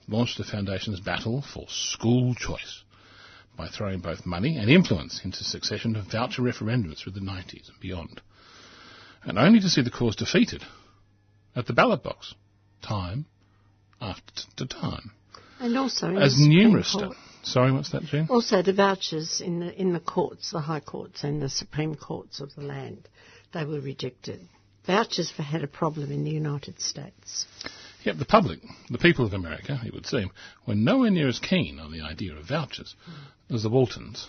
[0.08, 2.82] launched the Foundation's battle for school choice
[3.56, 7.80] by throwing both money and influence into succession of voucher referendums through the 90s and
[7.80, 8.20] beyond,
[9.24, 10.62] and only to see the cause defeated
[11.54, 12.34] at the ballot box,
[12.82, 13.26] time
[14.00, 15.10] after time.
[15.58, 16.92] And also as numerous.
[16.92, 18.26] St- sorry, what's that, Jean?
[18.28, 22.40] Also, the vouchers in the in the courts, the high courts and the supreme courts
[22.40, 23.08] of the land,
[23.54, 24.40] they were rejected.
[24.86, 27.46] Vouchers for had a problem in the United States.
[28.06, 30.30] Yet the public, the people of America, it would seem,
[30.64, 32.94] were nowhere near as keen on the idea of vouchers
[33.50, 34.28] as the Waltons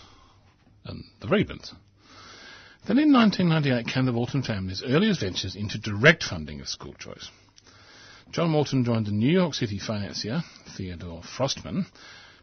[0.84, 1.72] and the Rebens.
[2.86, 7.30] Then in 1998 came the Walton family's earliest ventures into direct funding of school choice.
[8.32, 10.42] John Walton joined the New York City financier,
[10.76, 11.86] Theodore Forstmann,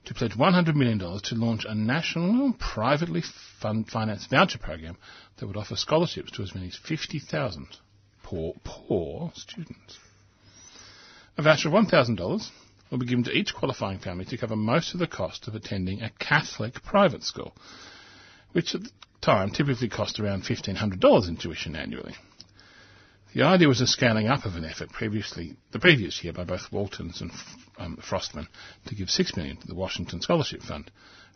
[0.05, 3.23] to pledge $100 million to launch a national privately
[3.59, 4.95] fund voucher program
[5.35, 7.67] that would offer scholarships to as many as 50,000
[8.23, 9.99] poor, poor students.
[11.37, 12.49] A voucher of $1,000
[12.89, 16.01] will be given to each qualifying family to cover most of the cost of attending
[16.01, 17.53] a Catholic private school,
[18.53, 22.15] which at the time typically cost around $1,500 in tuition annually.
[23.33, 26.71] The idea was a scaling up of an effort previously, the previous year by both
[26.71, 27.31] Waltons and
[27.77, 28.47] um, Forstmann
[28.85, 30.89] to give 6 million to the Washington Scholarship Fund,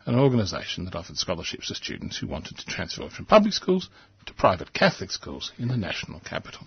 [0.06, 3.90] an organisation that offered scholarships to students who wanted to transfer from public schools
[4.24, 6.66] to private Catholic schools in the national capital.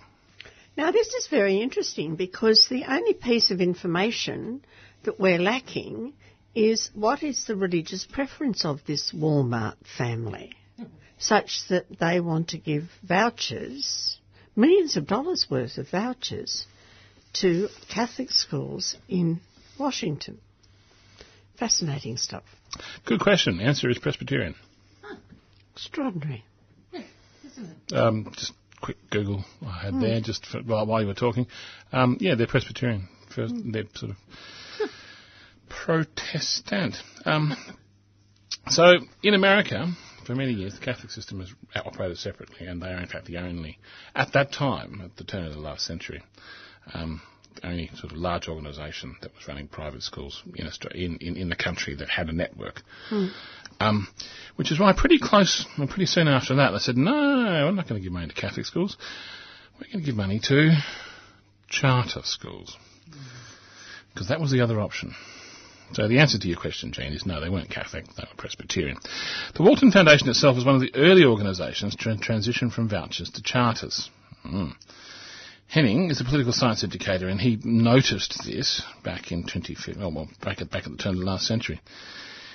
[0.76, 4.64] Now, this is very interesting because the only piece of information
[5.04, 6.14] that we're lacking
[6.56, 10.54] is what is the religious preference of this Walmart family,
[11.18, 14.18] such that they want to give vouchers,
[14.56, 16.66] millions of dollars worth of vouchers,
[17.34, 19.42] to Catholic schools in
[19.80, 20.40] Washington.
[21.58, 22.44] Fascinating stuff.
[23.06, 23.60] Good question.
[23.60, 24.56] Answer is Presbyterian.
[25.76, 26.44] Extraordinary.
[27.92, 31.48] Um, just quick Google I had there just for, while, while you were talking.
[31.94, 33.08] Um, yeah, they're Presbyterian.
[33.34, 34.18] First, They're sort of
[35.70, 36.96] Protestant.
[37.26, 37.56] Um,
[38.68, 38.94] so
[39.24, 39.88] in America,
[40.26, 43.38] for many years, the Catholic system has operated separately, and they are in fact the
[43.38, 43.80] only,
[44.16, 46.22] at that time, at the turn of the last century,
[46.94, 47.22] um,
[47.64, 51.56] only sort of large organisation that was running private schools in, in, in, in, the
[51.56, 52.82] country that had a network.
[53.10, 53.28] Hmm.
[53.80, 54.08] Um,
[54.56, 57.88] which is why pretty close, and pretty soon after that, they said, no, we're not
[57.88, 58.98] going to give money to Catholic schools.
[59.80, 60.72] We're going to give money to
[61.70, 62.78] charter schools.
[64.14, 65.16] Because that was the other option.
[65.94, 68.98] So the answer to your question, Jean, is no, they weren't Catholic, they were Presbyterian.
[69.56, 73.44] The Walton Foundation itself was one of the early organisations to transition from vouchers to
[73.44, 74.10] charters.
[74.46, 74.74] Mm.
[75.74, 80.62] Henning is a political science educator, and he noticed this back in 20, well, back
[80.62, 81.82] at, back at the turn of the last century.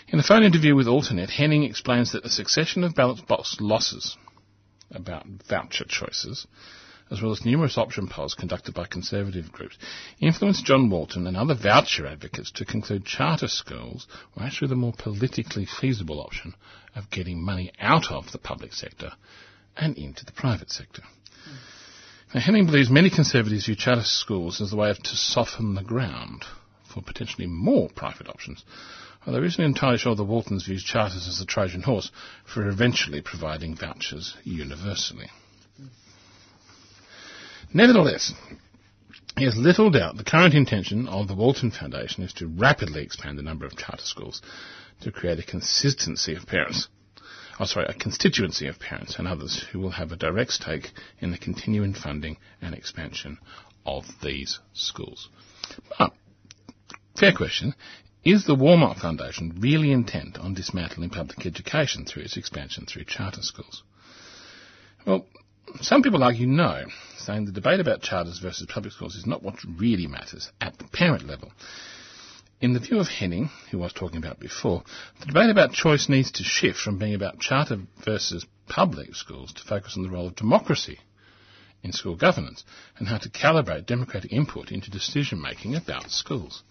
[0.06, 4.16] In a phone interview with Alternet, Henning explains that a succession of ballot box losses
[4.92, 6.46] about voucher choices,
[7.10, 9.76] as well as numerous option polls conducted by conservative groups,
[10.20, 14.94] influenced John Walton and other voucher advocates to conclude charter schools were actually the more
[14.96, 16.54] politically feasible option
[16.94, 19.10] of getting money out of the public sector
[19.76, 21.02] and into the private sector.
[22.34, 26.44] Now, Henning believes many conservatives view charter schools as a way to soften the ground
[26.84, 28.64] for potentially more private options,
[29.26, 32.10] although he isn't entirely sure the Waltons views charters as a Trojan horse
[32.44, 35.30] for eventually providing vouchers universally.
[37.72, 38.34] Nevertheless,
[39.38, 43.38] he has little doubt the current intention of the Walton Foundation is to rapidly expand
[43.38, 44.42] the number of charter schools
[45.00, 46.88] to create a consistency of parents
[47.58, 50.90] oh, sorry, a constituency of parents and others who will have a direct stake
[51.20, 53.38] in the continuing funding and expansion
[53.84, 55.28] of these schools.
[55.98, 56.12] But,
[57.18, 57.74] fair question,
[58.24, 63.42] is the Walmart Foundation really intent on dismantling public education through its expansion through charter
[63.42, 63.82] schools?
[65.06, 65.26] Well,
[65.80, 66.84] some people argue no,
[67.18, 70.84] saying the debate about charters versus public schools is not what really matters at the
[70.84, 71.52] parent level.
[72.60, 74.82] In the view of Henning, who I was talking about before,
[75.20, 79.62] the debate about choice needs to shift from being about charter versus public schools to
[79.62, 80.98] focus on the role of democracy
[81.84, 82.64] in school governance
[82.98, 86.64] and how to calibrate democratic input into decision making about schools.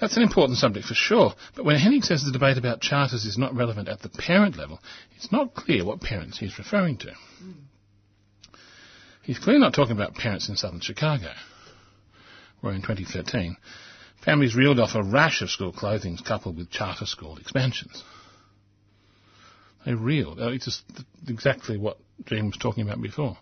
[0.00, 3.38] That's an important subject for sure, but when Henning says the debate about charters is
[3.38, 4.78] not relevant at the parent level,
[5.16, 7.12] it's not clear what parents he's referring to.
[9.22, 11.32] He's clearly not talking about parents in southern Chicago,
[12.60, 13.56] where in 2013
[14.26, 18.02] Families reeled off a rash of school clothings coupled with charter school expansions.
[19.86, 20.40] They reeled.
[20.40, 20.82] It's just
[21.28, 23.38] exactly what Jim was talking about before.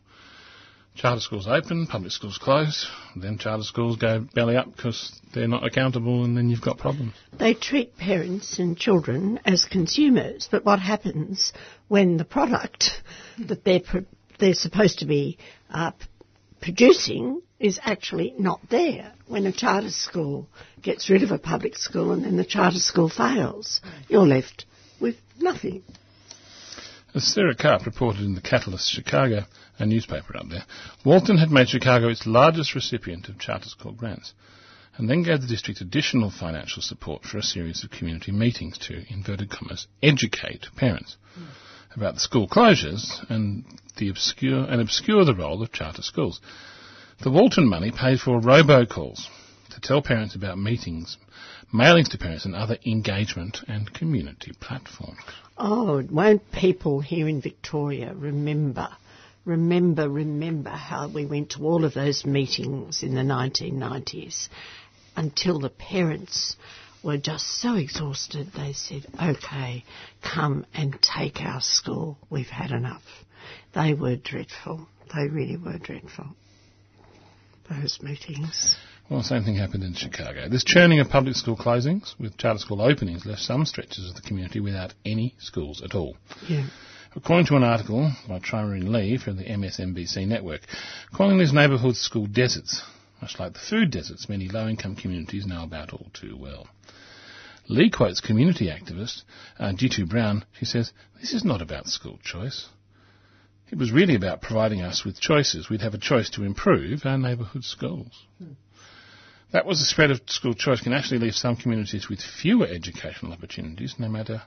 [0.95, 5.65] Charter schools open, public schools close, then charter schools go belly up because they're not
[5.65, 7.15] accountable and then you've got problems.
[7.39, 11.55] They treat parents and children as consumers, but what happens
[11.89, 12.91] when the product
[13.39, 13.81] that they're,
[14.39, 15.39] they're supposed to be
[15.71, 15.93] uh,
[16.61, 20.49] producing is actually not there when a charter school
[20.83, 23.81] gets rid of a public school and then the charter school fails.
[24.09, 24.67] You're left
[25.01, 25.83] with nothing.
[27.15, 29.45] As Sarah Karp reported in the Catalyst Chicago,
[29.79, 30.65] a newspaper up there,
[31.05, 34.35] Walton had made Chicago its largest recipient of charter school grants
[34.97, 39.05] and then gave the district additional financial support for a series of community meetings to,
[39.13, 41.47] inverted commas, educate parents mm.
[41.97, 43.65] about the school closures and
[43.97, 46.41] the obscure and obscure the role of charter schools.
[47.21, 49.29] The Walton money paid for robocalls
[49.71, 51.17] to tell parents about meetings,
[51.73, 55.21] mailings to parents and other engagement and community platforms.
[55.57, 58.89] Oh, won't people here in Victoria remember,
[59.45, 64.49] remember, remember how we went to all of those meetings in the 1990s
[65.17, 66.57] until the parents
[67.03, 69.85] were just so exhausted they said, okay,
[70.21, 72.19] come and take our school.
[72.29, 73.05] We've had enough.
[73.73, 74.89] They were dreadful.
[75.15, 76.35] They really were dreadful
[77.69, 78.77] those meetings.
[79.09, 80.49] Well, the same thing happened in Chicago.
[80.49, 84.23] This churning of public school closings with charter school openings left some stretches of the
[84.23, 86.17] community without any schools at all.
[86.49, 86.67] Yeah.
[87.17, 90.63] According to an article by Tyrone Lee from the MSNBC network,
[91.15, 92.83] calling these neighbourhoods school deserts,
[93.21, 96.67] much like the food deserts many low-income communities know about all too well.
[97.69, 99.23] Lee quotes community activist
[99.59, 100.45] uh, Jitu Brown.
[100.59, 102.69] She says, This is not about school choice.
[103.75, 105.69] It was really about providing us with choices.
[105.69, 108.25] We'd have a choice to improve our neighbourhood schools.
[108.39, 108.53] Hmm.
[109.51, 113.33] That was the spread of school choice can actually leave some communities with fewer educational
[113.33, 114.43] opportunities, no matter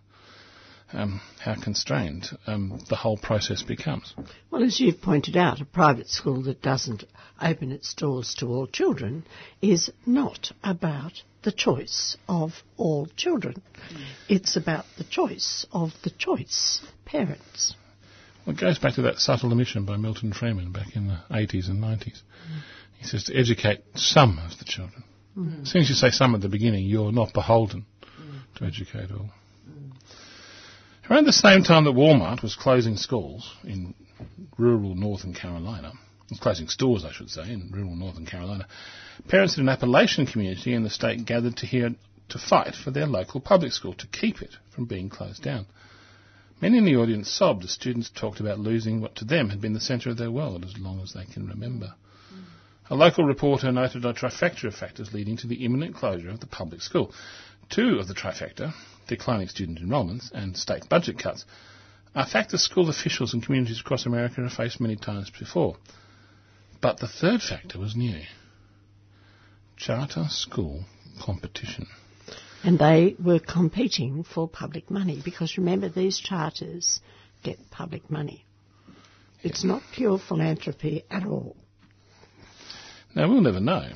[0.93, 4.13] um, how constrained um, the whole process becomes.
[4.49, 7.03] Well, as you've pointed out, a private school that doesn't
[7.41, 9.25] open its doors to all children
[9.61, 13.61] is not about the choice of all children.
[13.91, 14.05] Mm.
[14.29, 17.75] It's about the choice of the choice parents.
[18.47, 21.67] Well, it goes back to that subtle omission by Milton Friedman back in the 80s
[21.67, 22.05] and 90s.
[22.05, 22.61] Mm.
[22.97, 25.03] He says to educate some of the children.
[25.37, 25.63] Mm.
[25.63, 28.57] As soon as you say some at the beginning, you're not beholden mm.
[28.57, 29.29] to educate all.
[31.11, 33.93] Around the same time that Walmart was closing schools in
[34.57, 35.91] rural northern Carolina,
[36.39, 38.65] closing stores, I should say, in rural northern Carolina,
[39.27, 41.89] parents in an Appalachian community in the state gathered to hear
[42.29, 45.65] to fight for their local public school to keep it from being closed down.
[46.59, 49.73] Many in the audience sobbed as students talked about losing what to them had been
[49.73, 51.93] the centre of their world as long as they can remember.
[52.89, 56.47] A local reporter noted a trifecta of factors leading to the imminent closure of the
[56.47, 57.13] public school.
[57.69, 58.73] Two of the trifecta,
[59.07, 61.45] declining student enrolments and state budget cuts,
[62.15, 65.75] are factors school officials and communities across America have faced many times before.
[66.81, 68.21] But the third factor was new.
[69.75, 70.85] Charter school
[71.19, 71.87] competition.
[72.67, 76.99] And they were competing for public money because remember, these charters
[77.41, 78.45] get public money.
[79.41, 81.55] It's not pure philanthropy at all.
[83.15, 83.87] Now, we'll never know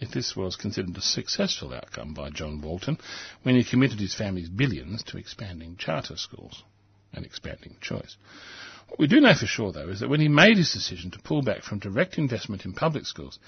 [0.00, 2.96] if this was considered a successful outcome by John Walton
[3.42, 6.62] when he committed his family's billions to expanding charter schools
[7.12, 8.16] and expanding choice.
[8.88, 11.18] What we do know for sure, though, is that when he made his decision to
[11.18, 13.38] pull back from direct investment in public schools,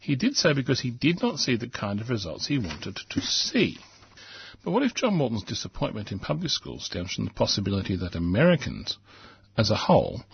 [0.00, 3.20] he did so because he did not see the kind of results he wanted to
[3.20, 3.78] see.
[4.64, 8.96] But what if John Walton's disappointment in public schools stems from the possibility that Americans,
[9.56, 10.24] as a whole,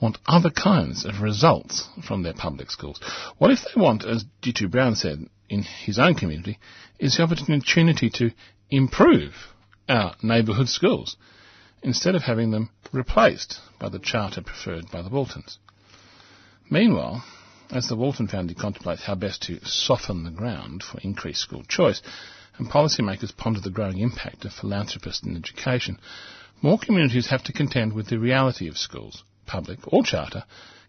[0.00, 3.00] want other kinds of results from their public schools?
[3.38, 6.58] What if they want, as Jitu Brown said in his own community,
[6.98, 8.30] is the opportunity to
[8.70, 9.34] improve
[9.88, 11.16] our neighbourhood schools?
[11.82, 15.58] instead of having them replaced by the charter preferred by the Waltons.
[16.68, 17.24] Meanwhile,
[17.70, 22.02] as the Walton family contemplates how best to soften the ground for increased school choice,
[22.58, 25.98] and policymakers ponder the growing impact of philanthropists in education,
[26.62, 30.44] more communities have to contend with the reality of schools, public or charter,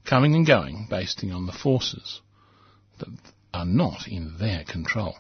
[0.05, 2.21] coming and going based on the forces
[2.99, 3.09] that
[3.53, 5.15] are not in their control.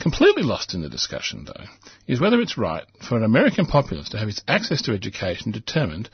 [0.00, 1.66] Completely lost in the discussion, though,
[2.06, 6.08] is whether it's right for an American populace to have its access to education determined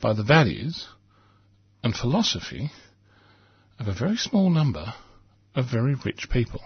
[0.00, 0.88] by the values
[1.84, 2.70] and philosophy
[3.78, 4.94] of a very small number
[5.54, 6.62] of very rich people.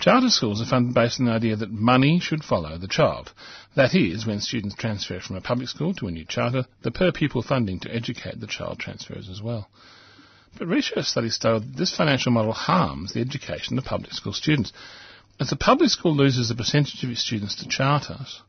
[0.00, 3.32] Charter schools are funded based on the idea that money should follow the child.
[3.74, 7.12] That is, when students transfer from a public school to a new charter, the per
[7.12, 9.68] pupil funding to educate the child transfers as well.
[10.58, 14.72] But research studies that this financial model harms the education of public school students.
[15.38, 18.40] As the public school loses a percentage of its students to charters,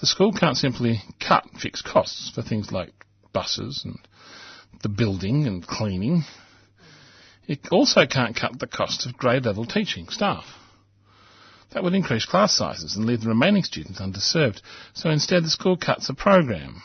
[0.00, 2.92] the school can't simply cut fixed costs for things like
[3.32, 3.98] buses and
[4.82, 6.24] the building and cleaning.
[7.46, 10.44] It also can't cut the cost of grade level teaching staff.
[11.70, 14.60] That would increase class sizes and leave the remaining students underserved.
[14.92, 16.82] So instead the school cuts a program,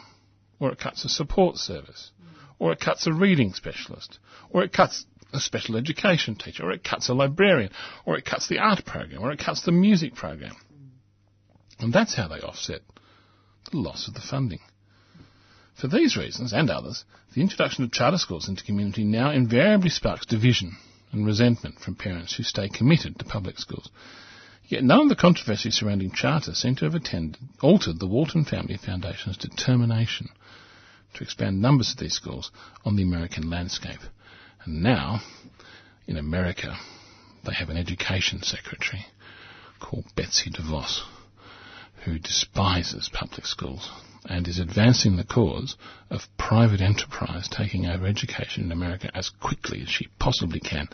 [0.60, 2.12] or it cuts a support service,
[2.64, 6.82] or it cuts a reading specialist, or it cuts a special education teacher, or it
[6.82, 7.70] cuts a librarian,
[8.06, 10.56] or it cuts the art program, or it cuts the music program.
[11.80, 12.80] And that's how they offset
[13.70, 14.62] the loss of the funding.
[15.76, 17.04] For these reasons, and others,
[17.36, 20.78] the introduction of charter schools into community now invariably sparks division
[21.12, 23.90] and resentment from parents who stay committed to public schools.
[24.68, 28.78] Yet none of the controversies surrounding charter seem to have attended, altered the Walton Family
[28.78, 30.30] Foundation's determination
[31.14, 32.52] to expand numbers of these schools
[32.86, 34.00] on the American landscape.
[34.66, 35.22] And now,
[36.08, 36.78] in America,
[37.46, 39.06] they have an education secretary
[39.80, 41.02] called Betsy DeVos,
[42.06, 43.90] who despises public schools
[44.26, 45.76] and is advancing the cause
[46.10, 50.88] of private enterprise taking over education in America as quickly as she possibly can,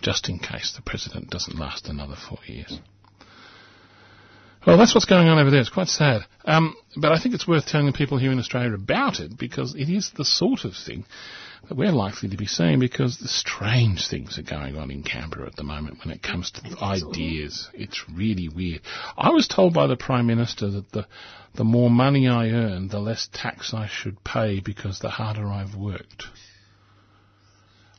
[0.00, 2.80] just in case the president doesn't last another four years.
[4.66, 5.60] Well, that's what's going on over there.
[5.60, 6.22] It's quite sad.
[6.44, 9.74] Um, but I think it's worth telling the people here in Australia about it because
[9.74, 11.04] it is the sort of thing
[11.68, 15.46] that we're likely to be seeing because the strange things are going on in Canberra
[15.46, 17.68] at the moment when it comes to ideas.
[17.74, 18.82] It's really weird.
[19.16, 21.06] I was told by the Prime Minister that the,
[21.54, 25.74] the more money I earn, the less tax I should pay because the harder I've
[25.74, 26.26] worked.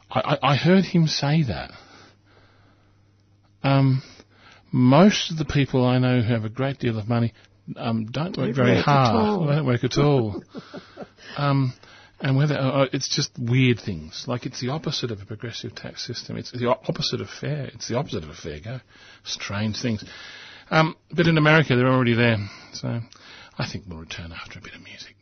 [0.10, 1.72] I, I, I heard him say that.
[3.64, 4.02] Um,
[4.74, 7.32] most of the people I know who have a great deal of money
[7.78, 9.48] um, don't work very work hard.
[9.48, 10.44] They don't work at all.
[11.38, 11.74] um,
[12.20, 16.06] and whether uh, it's just weird things, like it's the opposite of a progressive tax
[16.06, 16.38] system.
[16.38, 17.66] It's the opposite of fair.
[17.74, 18.80] It's the opposite of a fair go.
[19.24, 20.04] Strange things.
[20.72, 22.38] Um, but in America, they're already there.
[22.74, 23.00] So
[23.58, 25.16] I think we'll return after a bit of music.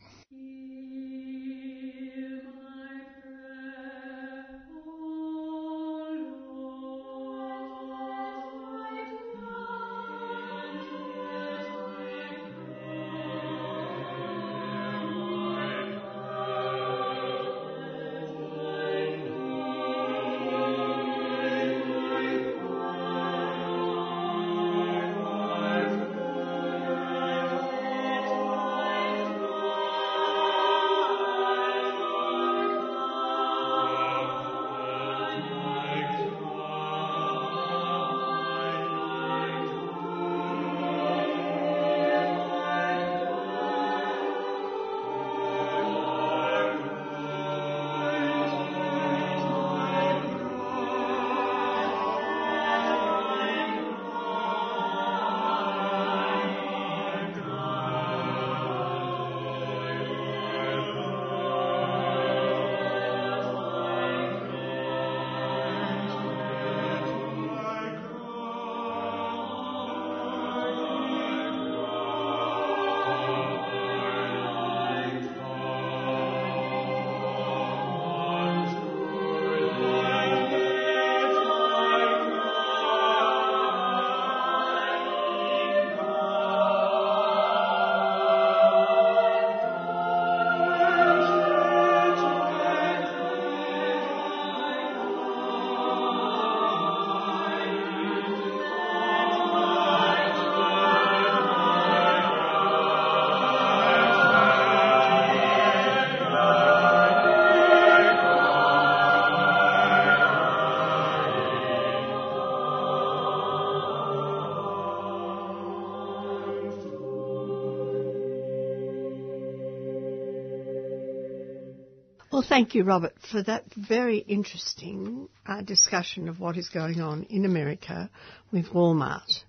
[122.42, 127.22] Well, thank you, Robert, for that very interesting uh, discussion of what is going on
[127.30, 128.10] in America
[128.50, 129.44] with Walmart.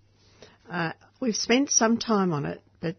[0.70, 2.96] Uh, we've spent some time on it, but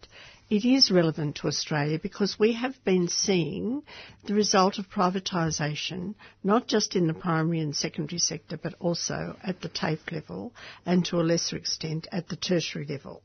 [0.51, 3.85] it is relevant to Australia because we have been seeing
[4.25, 9.61] the result of privatisation, not just in the primary and secondary sector, but also at
[9.61, 10.53] the TAFE level
[10.85, 13.23] and to a lesser extent at the tertiary level.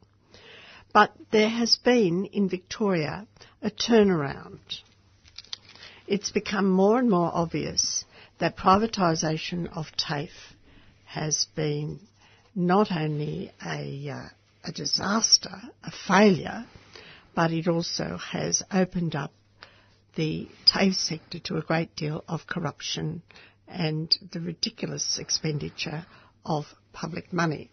[0.94, 3.26] But there has been in Victoria
[3.64, 4.60] a turnaround.
[6.10, 8.04] It's become more and more obvious
[8.40, 10.56] that privatisation of TAFE
[11.06, 12.00] has been
[12.56, 14.30] not only a, uh,
[14.64, 16.66] a disaster, a failure,
[17.36, 19.32] but it also has opened up
[20.16, 23.22] the TAFE sector to a great deal of corruption
[23.68, 26.08] and the ridiculous expenditure
[26.44, 27.70] of public money.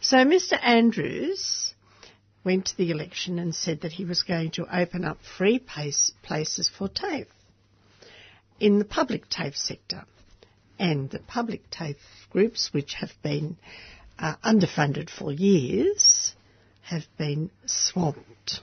[0.00, 1.73] So Mr Andrews
[2.44, 6.68] went to the election and said that he was going to open up free places
[6.68, 7.26] for TAFE
[8.60, 10.04] in the public TAFE sector.
[10.78, 11.96] And the public TAFE
[12.30, 13.56] groups, which have been
[14.18, 16.34] uh, underfunded for years,
[16.82, 18.60] have been swamped.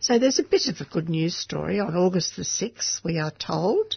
[0.00, 1.80] So there's a bit of a good news story.
[1.80, 3.96] On August the 6th, we are told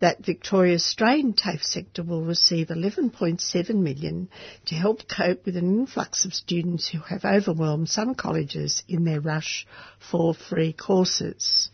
[0.00, 4.28] that Victoria's strained TAFE sector will receive 11.7 million
[4.66, 9.20] to help cope with an influx of students who have overwhelmed some colleges in their
[9.20, 9.66] rush
[9.98, 11.70] for free courses.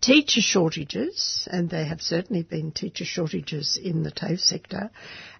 [0.00, 4.90] Teacher shortages, and there have certainly been teacher shortages in the TAFE sector,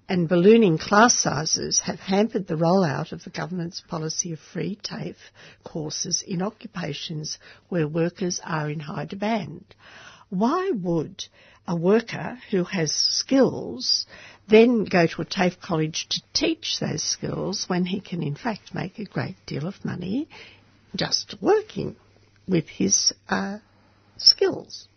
[0.09, 5.31] and ballooning class sizes have hampered the rollout of the government's policy of free TAFE
[5.63, 7.39] courses in occupations
[7.69, 9.77] where workers are in high demand.
[10.31, 11.25] Why would
[11.67, 14.07] a worker who has skills
[14.47, 18.75] then go to a TAFE college to teach those skills when he can in fact
[18.75, 20.29] make a great deal of money
[20.95, 21.97] just working
[22.47, 23.59] with his uh,
[24.17, 24.89] skills?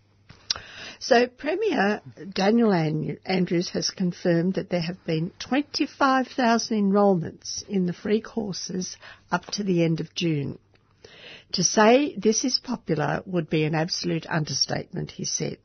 [0.99, 2.01] So Premier
[2.31, 8.97] Daniel Andrews has confirmed that there have been 25,000 enrolments in the free courses
[9.31, 10.59] up to the end of June.
[11.53, 15.57] To say this is popular would be an absolute understatement, he said.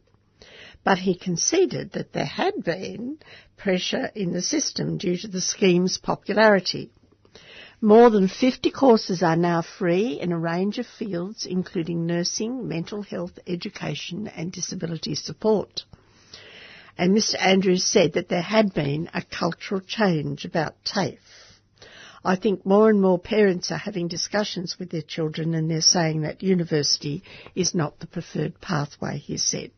[0.82, 3.18] But he conceded that there had been
[3.56, 6.90] pressure in the system due to the scheme's popularity.
[7.80, 13.02] More than 50 courses are now free in a range of fields, including nursing, mental
[13.02, 15.84] health, education, and disability support.
[16.98, 17.34] And Mr.
[17.38, 21.18] Andrews said that there had been a cultural change about TAFE.
[22.26, 26.22] I think more and more parents are having discussions with their children and they're saying
[26.22, 27.22] that university
[27.54, 29.70] is not the preferred pathway, he said.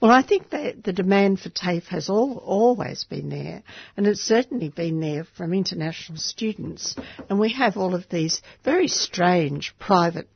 [0.00, 3.62] Well, I think that the demand for TAFE has all, always been there
[3.94, 6.96] and it's certainly been there from international students
[7.28, 10.28] and we have all of these very strange private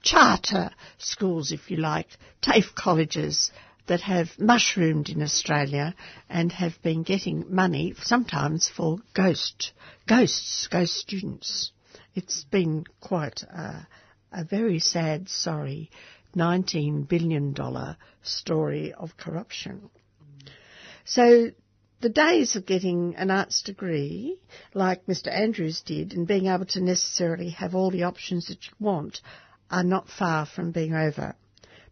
[0.00, 2.08] charter schools, if you like,
[2.40, 3.50] TAFE colleges
[3.86, 5.94] that have mushroomed in Australia
[6.28, 9.72] and have been getting money sometimes for ghost
[10.08, 11.72] ghosts, ghost students.
[12.14, 13.86] It's been quite a,
[14.32, 15.90] a very sad, sorry,
[16.36, 17.54] $19 billion
[18.22, 19.90] story of corruption.
[21.04, 21.50] So
[22.00, 24.38] the days of getting an arts degree,
[24.72, 28.72] like Mr Andrews did, and being able to necessarily have all the options that you
[28.78, 29.20] want,
[29.70, 31.34] are not far from being over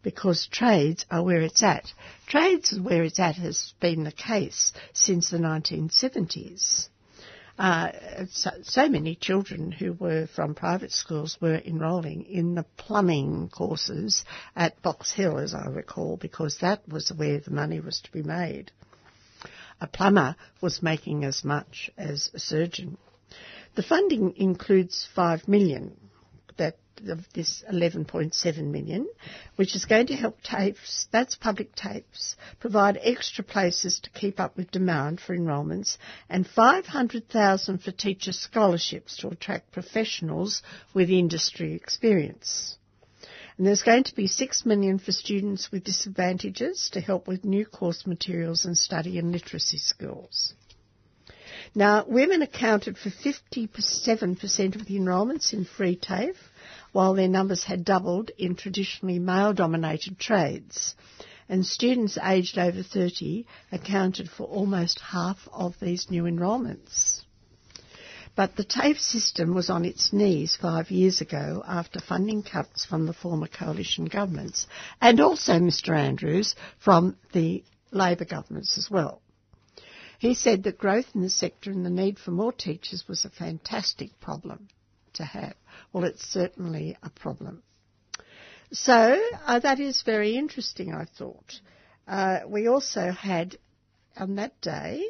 [0.03, 1.92] because trades are where it's at.
[2.26, 6.88] Trades is where it's at has been the case since the 1970s.
[7.59, 7.92] Uh,
[8.30, 14.24] so, so, many children who were from private schools were enrolling in the plumbing courses
[14.57, 18.22] at Box Hill, as I recall, because that was where the money was to be
[18.22, 18.72] made.
[19.82, 22.96] A plumber was making as much as a surgeon.
[23.74, 25.96] The funding includes five million
[26.57, 26.76] that
[27.09, 29.09] of this 11.7 million,
[29.57, 34.57] which is going to help TAFEs, that's public TAFEs, provide extra places to keep up
[34.57, 40.62] with demand for enrolments and 500,000 for teacher scholarships to attract professionals
[40.95, 42.76] with industry experience.
[43.59, 47.66] And there's going to be 6 million for students with disadvantages to help with new
[47.66, 50.55] course materials and study and literacy skills.
[51.74, 56.36] Now, women accounted for 57% of the enrolments in free TAFE,
[56.93, 60.95] while their numbers had doubled in traditionally male dominated trades.
[61.49, 67.24] And students aged over 30 accounted for almost half of these new enrolments.
[68.34, 73.05] But the TAFE system was on its knees five years ago after funding cuts from
[73.05, 74.66] the former coalition governments
[75.03, 79.20] and also, Mr Andrews, from the Labor governments as well.
[80.18, 83.30] He said that growth in the sector and the need for more teachers was a
[83.30, 84.68] fantastic problem
[85.14, 85.55] to have.
[85.93, 87.62] Well, it's certainly a problem.
[88.72, 91.61] So uh, that is very interesting, I thought.
[92.09, 93.57] Uh, we also had
[94.16, 95.05] on that day,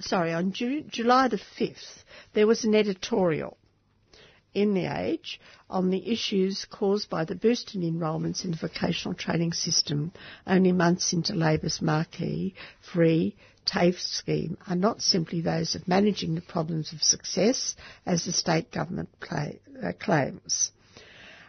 [0.00, 2.02] sorry, on Ju- July the 5th,
[2.34, 3.56] there was an editorial
[4.52, 9.14] in The Age on the issues caused by the boost in enrolments in the vocational
[9.14, 10.12] training system
[10.46, 12.54] only months into Labor's marquee
[12.92, 17.74] free TAFE scheme are not simply those of managing the problems of success,
[18.06, 20.70] as the state government play, uh, claims.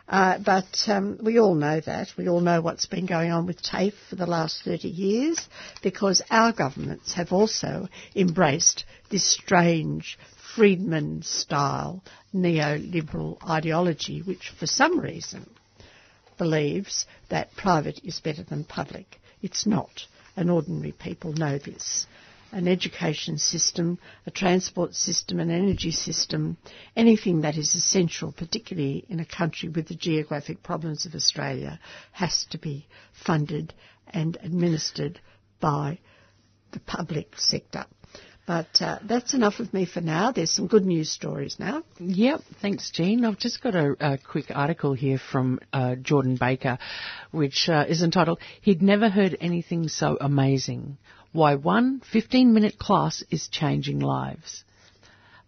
[0.07, 2.07] Uh, but um, we all know that.
[2.17, 5.49] We all know what's been going on with TAFE for the last 30 years
[5.83, 10.17] because our governments have also embraced this strange
[10.55, 12.03] Friedman style
[12.33, 15.49] neoliberal ideology, which for some reason
[16.37, 19.19] believes that private is better than public.
[19.41, 20.05] It's not,
[20.37, 22.07] and ordinary people know this
[22.51, 26.57] an education system, a transport system, an energy system,
[26.95, 31.79] anything that is essential, particularly in a country with the geographic problems of Australia,
[32.11, 33.73] has to be funded
[34.07, 35.19] and administered
[35.59, 35.99] by
[36.71, 37.85] the public sector.
[38.47, 40.31] But uh, that's enough of me for now.
[40.31, 41.83] There's some good news stories now.
[41.99, 43.25] Yep, thanks, Jean.
[43.25, 46.77] I've just got a, a quick article here from uh, Jordan Baker,
[47.31, 50.97] which uh, is entitled "He'd Never Heard Anything So Amazing."
[51.37, 54.63] Why one 15 minute class is changing lives.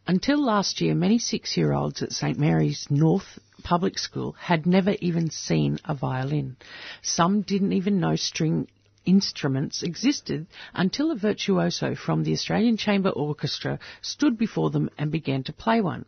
[0.06, 4.92] Until last year, many six year olds at St Mary's North Public School had never
[5.02, 6.58] even seen a violin.
[7.02, 8.68] Some didn't even know string
[9.04, 15.42] instruments existed until a virtuoso from the Australian Chamber Orchestra stood before them and began
[15.46, 16.06] to play one.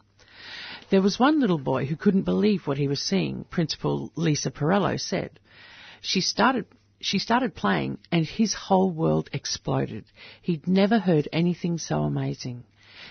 [0.91, 4.99] There was one little boy who couldn't believe what he was seeing, Principal Lisa Perello
[4.99, 5.39] said.
[6.01, 6.67] She started
[7.01, 10.05] she started playing and his whole world exploded.
[10.41, 12.63] He'd never heard anything so amazing.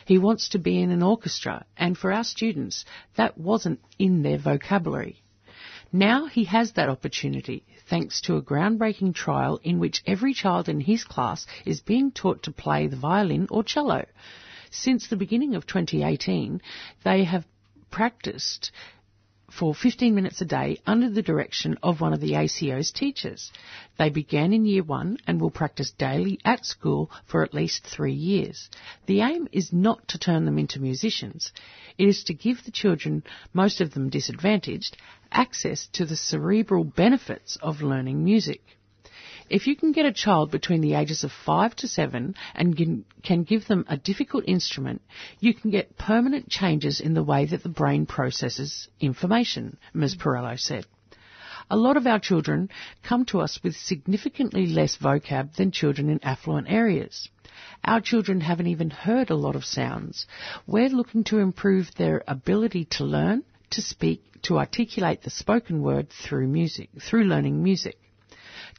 [0.05, 2.85] He wants to be in an orchestra, and for our students,
[3.17, 5.23] that wasn't in their vocabulary.
[5.93, 10.81] Now he has that opportunity thanks to a groundbreaking trial in which every child in
[10.81, 14.07] his class is being taught to play the violin or cello.
[14.71, 16.63] Since the beginning of 2018,
[17.03, 17.45] they have
[17.91, 18.71] practiced
[19.51, 23.53] for 15 minutes a day under the direction of one of the ACO's teachers.
[23.99, 28.15] They began in year one and will practice daily at school for at least three
[28.15, 28.71] years.
[29.07, 31.53] The aim is not to turn them into musicians.
[31.99, 34.97] It is to give the children, most of them disadvantaged,
[35.33, 38.63] access to the cerebral benefits of learning music.
[39.51, 43.05] If you can get a child between the ages of 5 to 7 and can,
[43.25, 45.03] can, give them a difficult instrument,
[45.41, 50.15] you can get permanent changes in the way that the brain processes information, Ms.
[50.15, 50.87] Perello said.
[51.69, 52.69] A lot of our children
[53.03, 57.29] come to us with significantly less vocab than children in affluent areas.
[57.83, 60.27] Our children haven't even heard a lot of sounds.
[60.65, 66.11] We're looking to improve their ability to learn, to speak, to articulate the spoken word
[66.11, 67.99] through music, through learning music.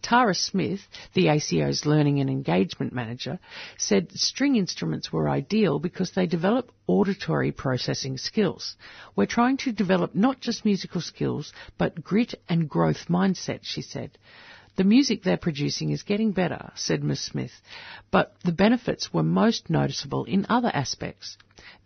[0.01, 0.81] Tara Smith,
[1.13, 3.39] the ACO's Learning and Engagement Manager,
[3.77, 8.75] said string instruments were ideal because they develop auditory processing skills.
[9.15, 14.17] We're trying to develop not just musical skills, but grit and growth mindset, she said.
[14.77, 17.19] The music they're producing is getting better, said Ms.
[17.19, 17.61] Smith,
[18.09, 21.37] but the benefits were most noticeable in other aspects.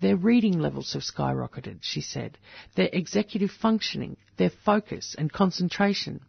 [0.02, 2.38] Their reading levels have skyrocketed, she said.
[2.76, 6.22] Their executive functioning, their focus and concentration.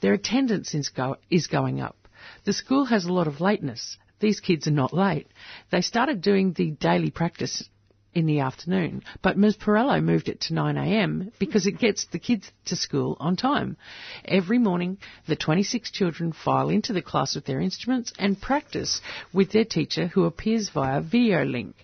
[0.00, 1.96] Their attendance is, go- is going up.
[2.44, 3.98] The school has a lot of lateness.
[4.20, 5.26] These kids are not late.
[5.70, 7.68] They started doing the daily practice
[8.14, 9.56] in the afternoon, but Ms.
[9.56, 13.76] Perello moved it to 9am because it gets the kids to school on time.
[14.24, 19.00] Every morning, the 26 children file into the class with their instruments and practice
[19.32, 21.74] with their teacher who appears via video link.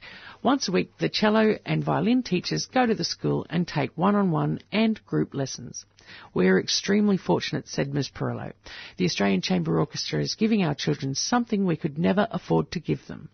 [0.42, 4.60] Once a week, the cello and violin teachers go to the school and take one-on-one
[4.70, 5.84] and group lessons.
[6.34, 8.10] We're extremely fortunate, said Ms.
[8.10, 8.52] Perello.
[8.96, 13.06] The Australian Chamber Orchestra is giving our children something we could never afford to give
[13.06, 13.28] them.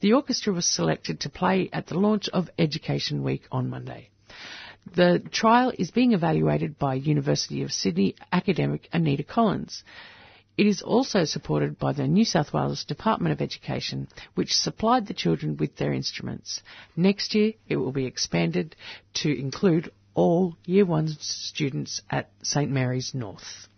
[0.00, 4.10] The orchestra was selected to play at the launch of Education Week on Monday.
[4.94, 9.82] The trial is being evaluated by University of Sydney academic Anita Collins.
[10.56, 15.14] It is also supported by the New South Wales Department of Education, which supplied the
[15.14, 16.62] children with their instruments.
[16.96, 18.74] Next year, it will be expanded
[19.14, 23.68] to include all Year 1 students at St Mary's North.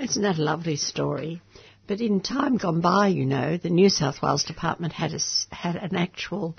[0.00, 1.42] Isn't that a lovely story?
[1.88, 5.18] But in time gone by, you know, the New South Wales Department had, a,
[5.52, 6.56] had an actual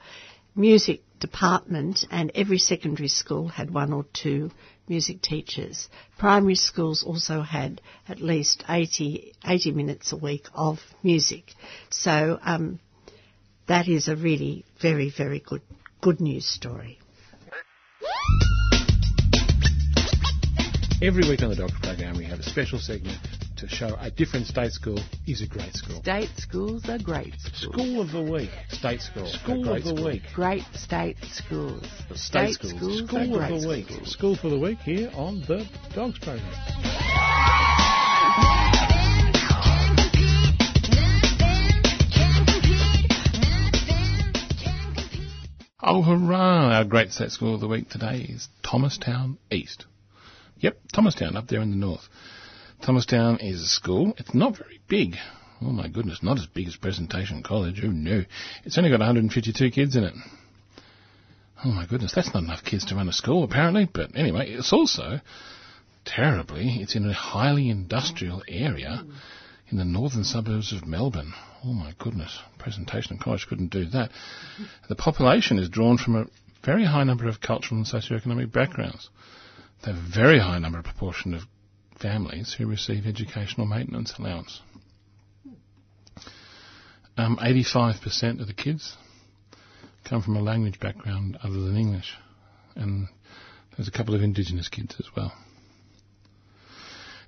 [0.56, 4.52] music department and every secondary school had one or two
[4.90, 5.88] music teachers.
[6.18, 11.46] Primary schools also had at least 80, 80 minutes a week of music.
[11.90, 12.82] So um,
[13.68, 15.62] that is a really very, very good,
[16.02, 17.00] good news story.
[21.06, 23.20] Every week on the Dogs Program, we have a special segment
[23.58, 26.01] to show a different state school is a great school.
[26.01, 27.74] State schools are great schools.
[27.76, 28.49] School of the week.
[28.70, 29.28] State school.
[29.28, 30.06] School great of the school.
[30.06, 30.24] week.
[30.34, 31.86] Great state schools.
[32.16, 32.74] State, schools.
[32.74, 33.86] schools School are of great the week.
[33.88, 34.12] schools.
[34.12, 36.41] School for the week here on the Dogs program.
[45.84, 46.78] Oh, hurrah!
[46.78, 49.86] Our great state school of the week today is Thomastown East.
[50.66, 52.09] Yep, Thomastown up there in the north.
[52.84, 54.16] Thomastown is a school.
[54.18, 55.16] It's not very big.
[55.61, 57.82] Oh my goodness, not as big as Presentation College.
[57.84, 58.24] Oh no.
[58.63, 60.16] It's only got 152 kids in it.
[61.63, 63.88] Oh my goodness, that's not enough kids to run a school apparently.
[63.93, 65.20] But anyway, it's also
[66.03, 69.05] terribly, it's in a highly industrial area
[69.70, 71.36] in the northern suburbs of Melbourne.
[71.63, 74.09] Oh my goodness, Presentation College couldn't do that.
[74.89, 76.26] The population is drawn from a
[76.63, 79.11] very high number of cultural and socioeconomic backgrounds.
[79.84, 81.44] Have a very high number of proportion of
[82.00, 84.62] families who receive educational maintenance allowance.
[87.18, 88.98] Um, 85% of the kids
[90.04, 92.14] come from a language background other than English,
[92.76, 93.08] and
[93.76, 95.34] there's a couple of Indigenous kids as well.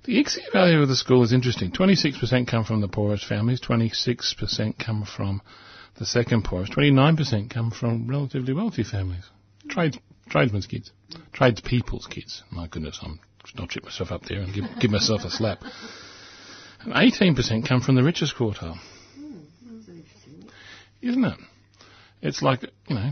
[0.04, 1.70] The ICSEA value of the school is interesting.
[1.70, 5.42] 26% come from the poorest families, 26% come from
[5.98, 9.24] the second poorest, 29% come from relatively wealthy families.
[9.68, 10.90] Trades, tradesmen's kids.
[11.32, 12.42] Tradespeople's kids.
[12.50, 13.20] My goodness, I'm,
[13.58, 15.62] I'll trip myself up there and give, give myself a slap.
[16.80, 18.78] And 18% come from the richest quartile.
[21.00, 21.38] Isn't it?
[22.22, 23.10] It's like, you know,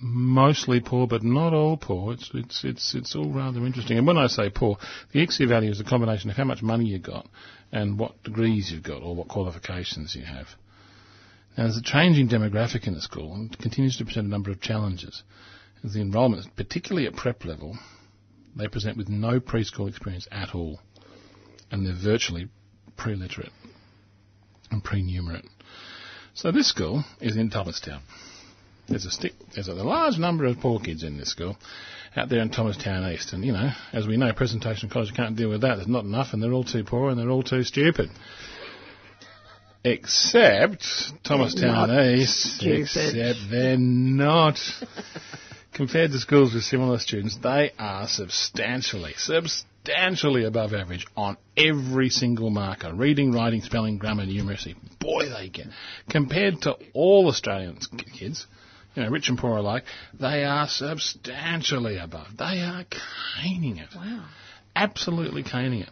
[0.00, 2.12] mostly poor, but not all poor.
[2.12, 3.98] It's it's it's it's all rather interesting.
[3.98, 4.78] And when I say poor,
[5.12, 7.26] the ICSEA value is a combination of how much money you've got
[7.72, 10.46] and what degrees you've got or what qualifications you have.
[11.56, 14.50] Now, there's a changing demographic in the school and it continues to present a number
[14.50, 15.22] of challenges.
[15.84, 17.78] As the enrolment, particularly at prep level,
[18.56, 20.80] they present with no preschool experience at all,
[21.70, 22.48] and they're virtually
[22.96, 23.52] pre-literate
[24.70, 25.46] and pre-numerate.
[26.34, 28.02] So this school is in Thomastown.
[28.88, 31.56] There's a stick, there's a large number of poor kids in this school
[32.16, 35.50] out there in Thomastown East, and you know, as we know, Presentation College can't deal
[35.50, 35.76] with that.
[35.76, 38.10] There's not enough, and they're all too poor, and they're all too stupid.
[39.84, 40.84] Except
[41.22, 42.80] Thomastown East, stupid.
[42.80, 44.58] except they're not.
[45.78, 52.50] Compared to schools with similar students, they are substantially, substantially above average on every single
[52.50, 52.92] marker.
[52.92, 54.74] Reading, writing, spelling, grammar, numeracy.
[54.98, 55.68] Boy, they get.
[56.10, 57.78] Compared to all Australian
[58.18, 58.48] kids,
[58.96, 59.84] you know, rich and poor alike,
[60.18, 62.36] they are substantially above.
[62.36, 62.84] They are
[63.40, 63.90] caning it.
[63.94, 64.26] Wow.
[64.74, 65.90] Absolutely caning it.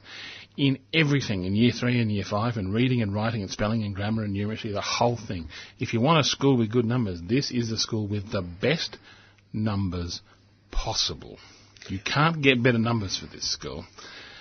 [0.57, 3.95] In everything, in year three and year five, and reading and writing and spelling and
[3.95, 5.47] grammar and numeracy, the whole thing.
[5.79, 8.99] If you want a school with good numbers, this is the school with the best
[9.53, 10.21] numbers
[10.71, 11.39] possible.
[11.89, 13.85] You can't get better numbers for this school.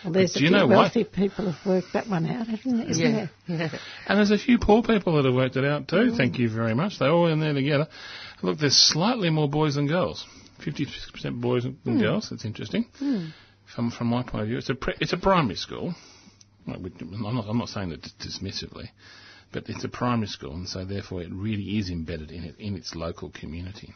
[0.03, 0.77] Well, there's do a you few know what?
[0.77, 3.27] wealthy people have worked that one out, haven't isn't Yeah.
[3.47, 3.57] there?
[3.57, 3.79] yeah.
[4.07, 6.11] And there's a few poor people that have worked it out too.
[6.11, 6.17] Mm.
[6.17, 6.99] Thank you very much.
[6.99, 7.87] They're all in there together.
[8.41, 10.25] Look, there's slightly more boys than girls.
[10.63, 11.99] 56% boys than hmm.
[11.99, 12.29] girls.
[12.29, 12.85] That's interesting.
[12.97, 13.27] Hmm.
[13.65, 15.95] From from my point of view, it's a pre- it's a primary school.
[16.67, 16.81] I'm
[17.21, 18.89] not I'm not saying that dismissively,
[19.51, 22.75] but it's a primary school, and so therefore it really is embedded in it in
[22.75, 23.93] its local community.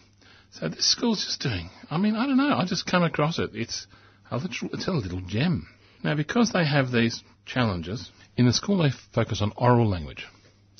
[0.51, 1.69] So this school's just doing.
[1.89, 2.55] I mean, I don't know.
[2.55, 3.51] I just come across it.
[3.53, 3.87] It's
[4.31, 5.67] a little, it's a little gem.
[6.03, 10.25] Now, because they have these challenges in the school, they focus on oral language,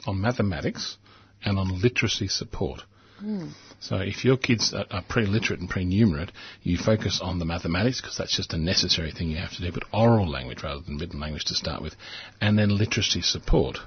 [0.06, 0.98] on mathematics,
[1.44, 2.82] and on literacy support.
[3.20, 3.50] Hmm.
[3.82, 6.30] So if your kids are, are pre-literate and pre-numerate,
[6.64, 9.72] you focus on the mathematics because that's just a necessary thing you have to do,
[9.72, 11.96] but oral language rather than written language to start with,
[12.40, 13.78] and then literacy support.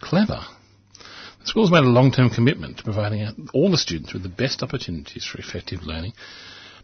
[0.00, 0.44] Clever.
[1.48, 5.38] School's made a long-term commitment to providing all the students with the best opportunities for
[5.38, 6.12] effective learning,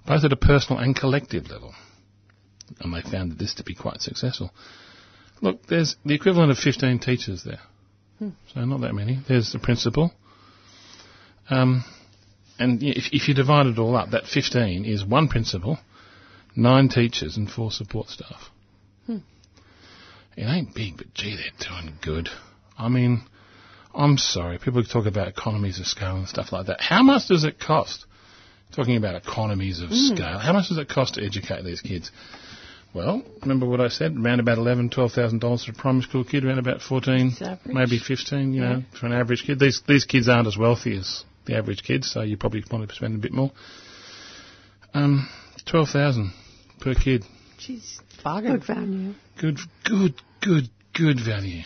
[0.06, 1.74] both at a personal and collective level.
[2.80, 4.50] And they found this to be quite successful.
[5.42, 7.60] Look, there's the equivalent of 15 teachers there.
[8.18, 9.18] So not that many.
[9.28, 10.12] There's the principal.
[11.50, 11.84] Um,
[12.58, 15.78] and if, if you divide it all up, that 15 is one principal,
[16.56, 18.50] nine teachers, and four support staff.
[20.36, 22.28] It ain't big, but gee, they're doing good.
[22.76, 23.22] I mean,
[23.94, 26.80] I'm sorry, people talk about economies of scale and stuff like that.
[26.80, 28.06] How much does it cost?
[28.74, 32.10] Talking about economies of scale, how much does it cost to educate these kids?
[32.92, 34.16] Well, remember what I said?
[34.16, 36.44] Around about eleven, twelve thousand dollars for a primary school kid.
[36.44, 37.32] Around about fourteen,
[37.66, 38.52] maybe fifteen.
[38.52, 39.58] You know, for an average kid.
[39.58, 42.94] These these kids aren't as wealthy as the average kid, so you probably want to
[42.94, 43.50] spend a bit more.
[44.92, 45.28] Um,
[45.66, 46.32] twelve thousand
[46.80, 47.24] per kid.
[47.58, 48.52] Jeez, Bargain.
[48.52, 49.14] good value.
[49.40, 51.62] Good, good, good, good value.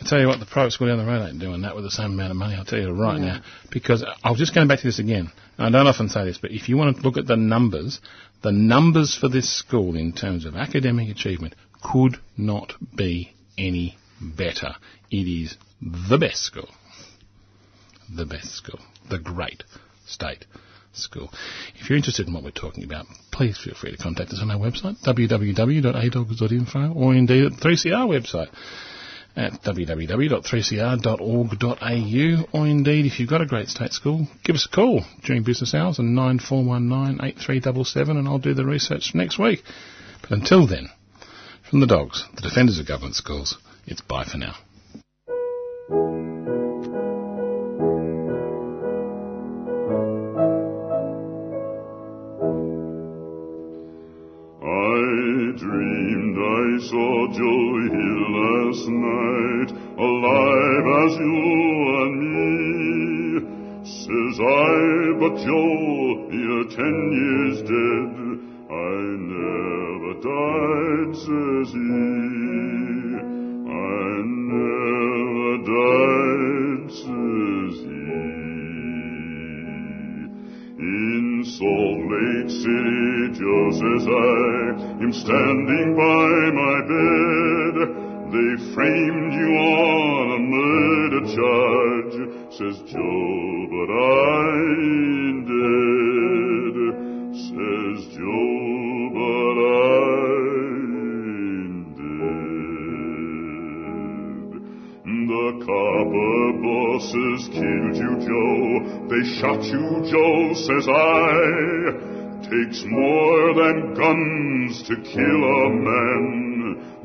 [0.00, 1.90] I tell you what, the private school down the road ain't doing that with the
[1.90, 2.56] same amount of money.
[2.56, 5.30] I'll tell you right now, because I'll just go back to this again.
[5.56, 8.00] I don't often say this, but if you want to look at the numbers,
[8.42, 14.74] the numbers for this school in terms of academic achievement could not be any better.
[15.10, 16.68] It is the best school.
[18.14, 18.80] The best school.
[19.08, 19.62] The great
[20.06, 20.44] state
[20.92, 21.30] school.
[21.76, 24.50] If you're interested in what we're talking about, please feel free to contact us on
[24.50, 28.48] our website, www.adogs.info, or indeed at the 3CR website
[29.36, 35.02] at www.3cr.org.au, or indeed, if you've got a great state school, give us a call
[35.24, 39.62] during business hours on 9419 and I'll do the research next week.
[40.22, 40.88] But until then,
[41.68, 44.54] from the dogs, the defenders of government schools, it's bye for now.
[54.62, 57.63] I dreamed I saw Joe
[59.98, 61.38] alive as you
[62.02, 62.44] and me.
[63.84, 68.12] Says I, but you're ten years dead.
[68.70, 68.96] I
[69.32, 71.78] never died, says he.
[73.68, 78.04] I never died, says he.
[80.80, 83.04] In Salt Lake City,
[83.38, 86.28] Joe says I am standing by
[86.62, 87.76] my bed.
[88.32, 89.33] They framed
[91.34, 92.16] charge,
[92.54, 94.46] says Joe, but I
[94.78, 96.76] ain't dead.
[97.34, 99.68] Says Joe, but I
[100.94, 102.64] ain't dead.
[105.26, 108.66] The copper bosses killed you, Joe.
[109.10, 112.12] They shot you, Joe, says I.
[112.44, 116.53] Takes more than guns to kill a man,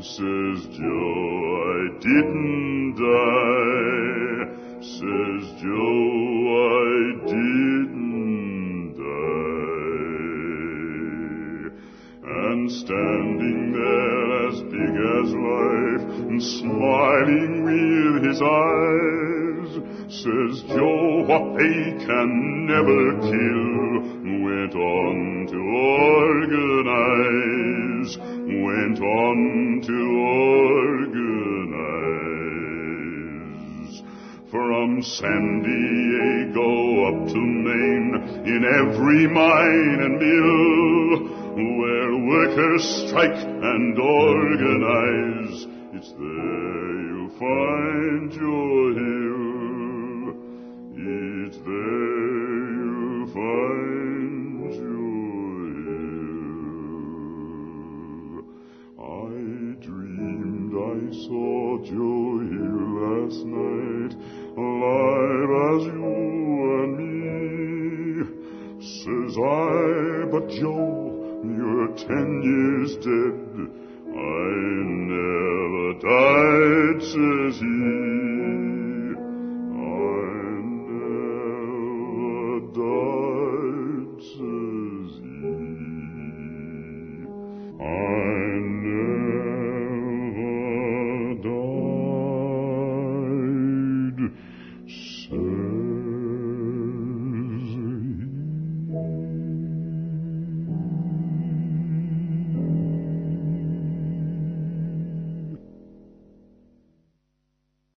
[0.01, 1.59] says Joe.
[1.70, 4.45] I didn't die,
[4.82, 6.55] says Joe.
[6.59, 6.89] I
[7.28, 9.30] didn't die.
[12.24, 19.72] And standing there as big as life, and smiling with his eyes,
[20.09, 22.30] says Joe, what they can
[22.67, 23.80] never kill,
[24.43, 25.38] went on
[38.60, 41.10] in every mine and mill,
[41.80, 48.59] where workers strike and organize, it's there you'll find your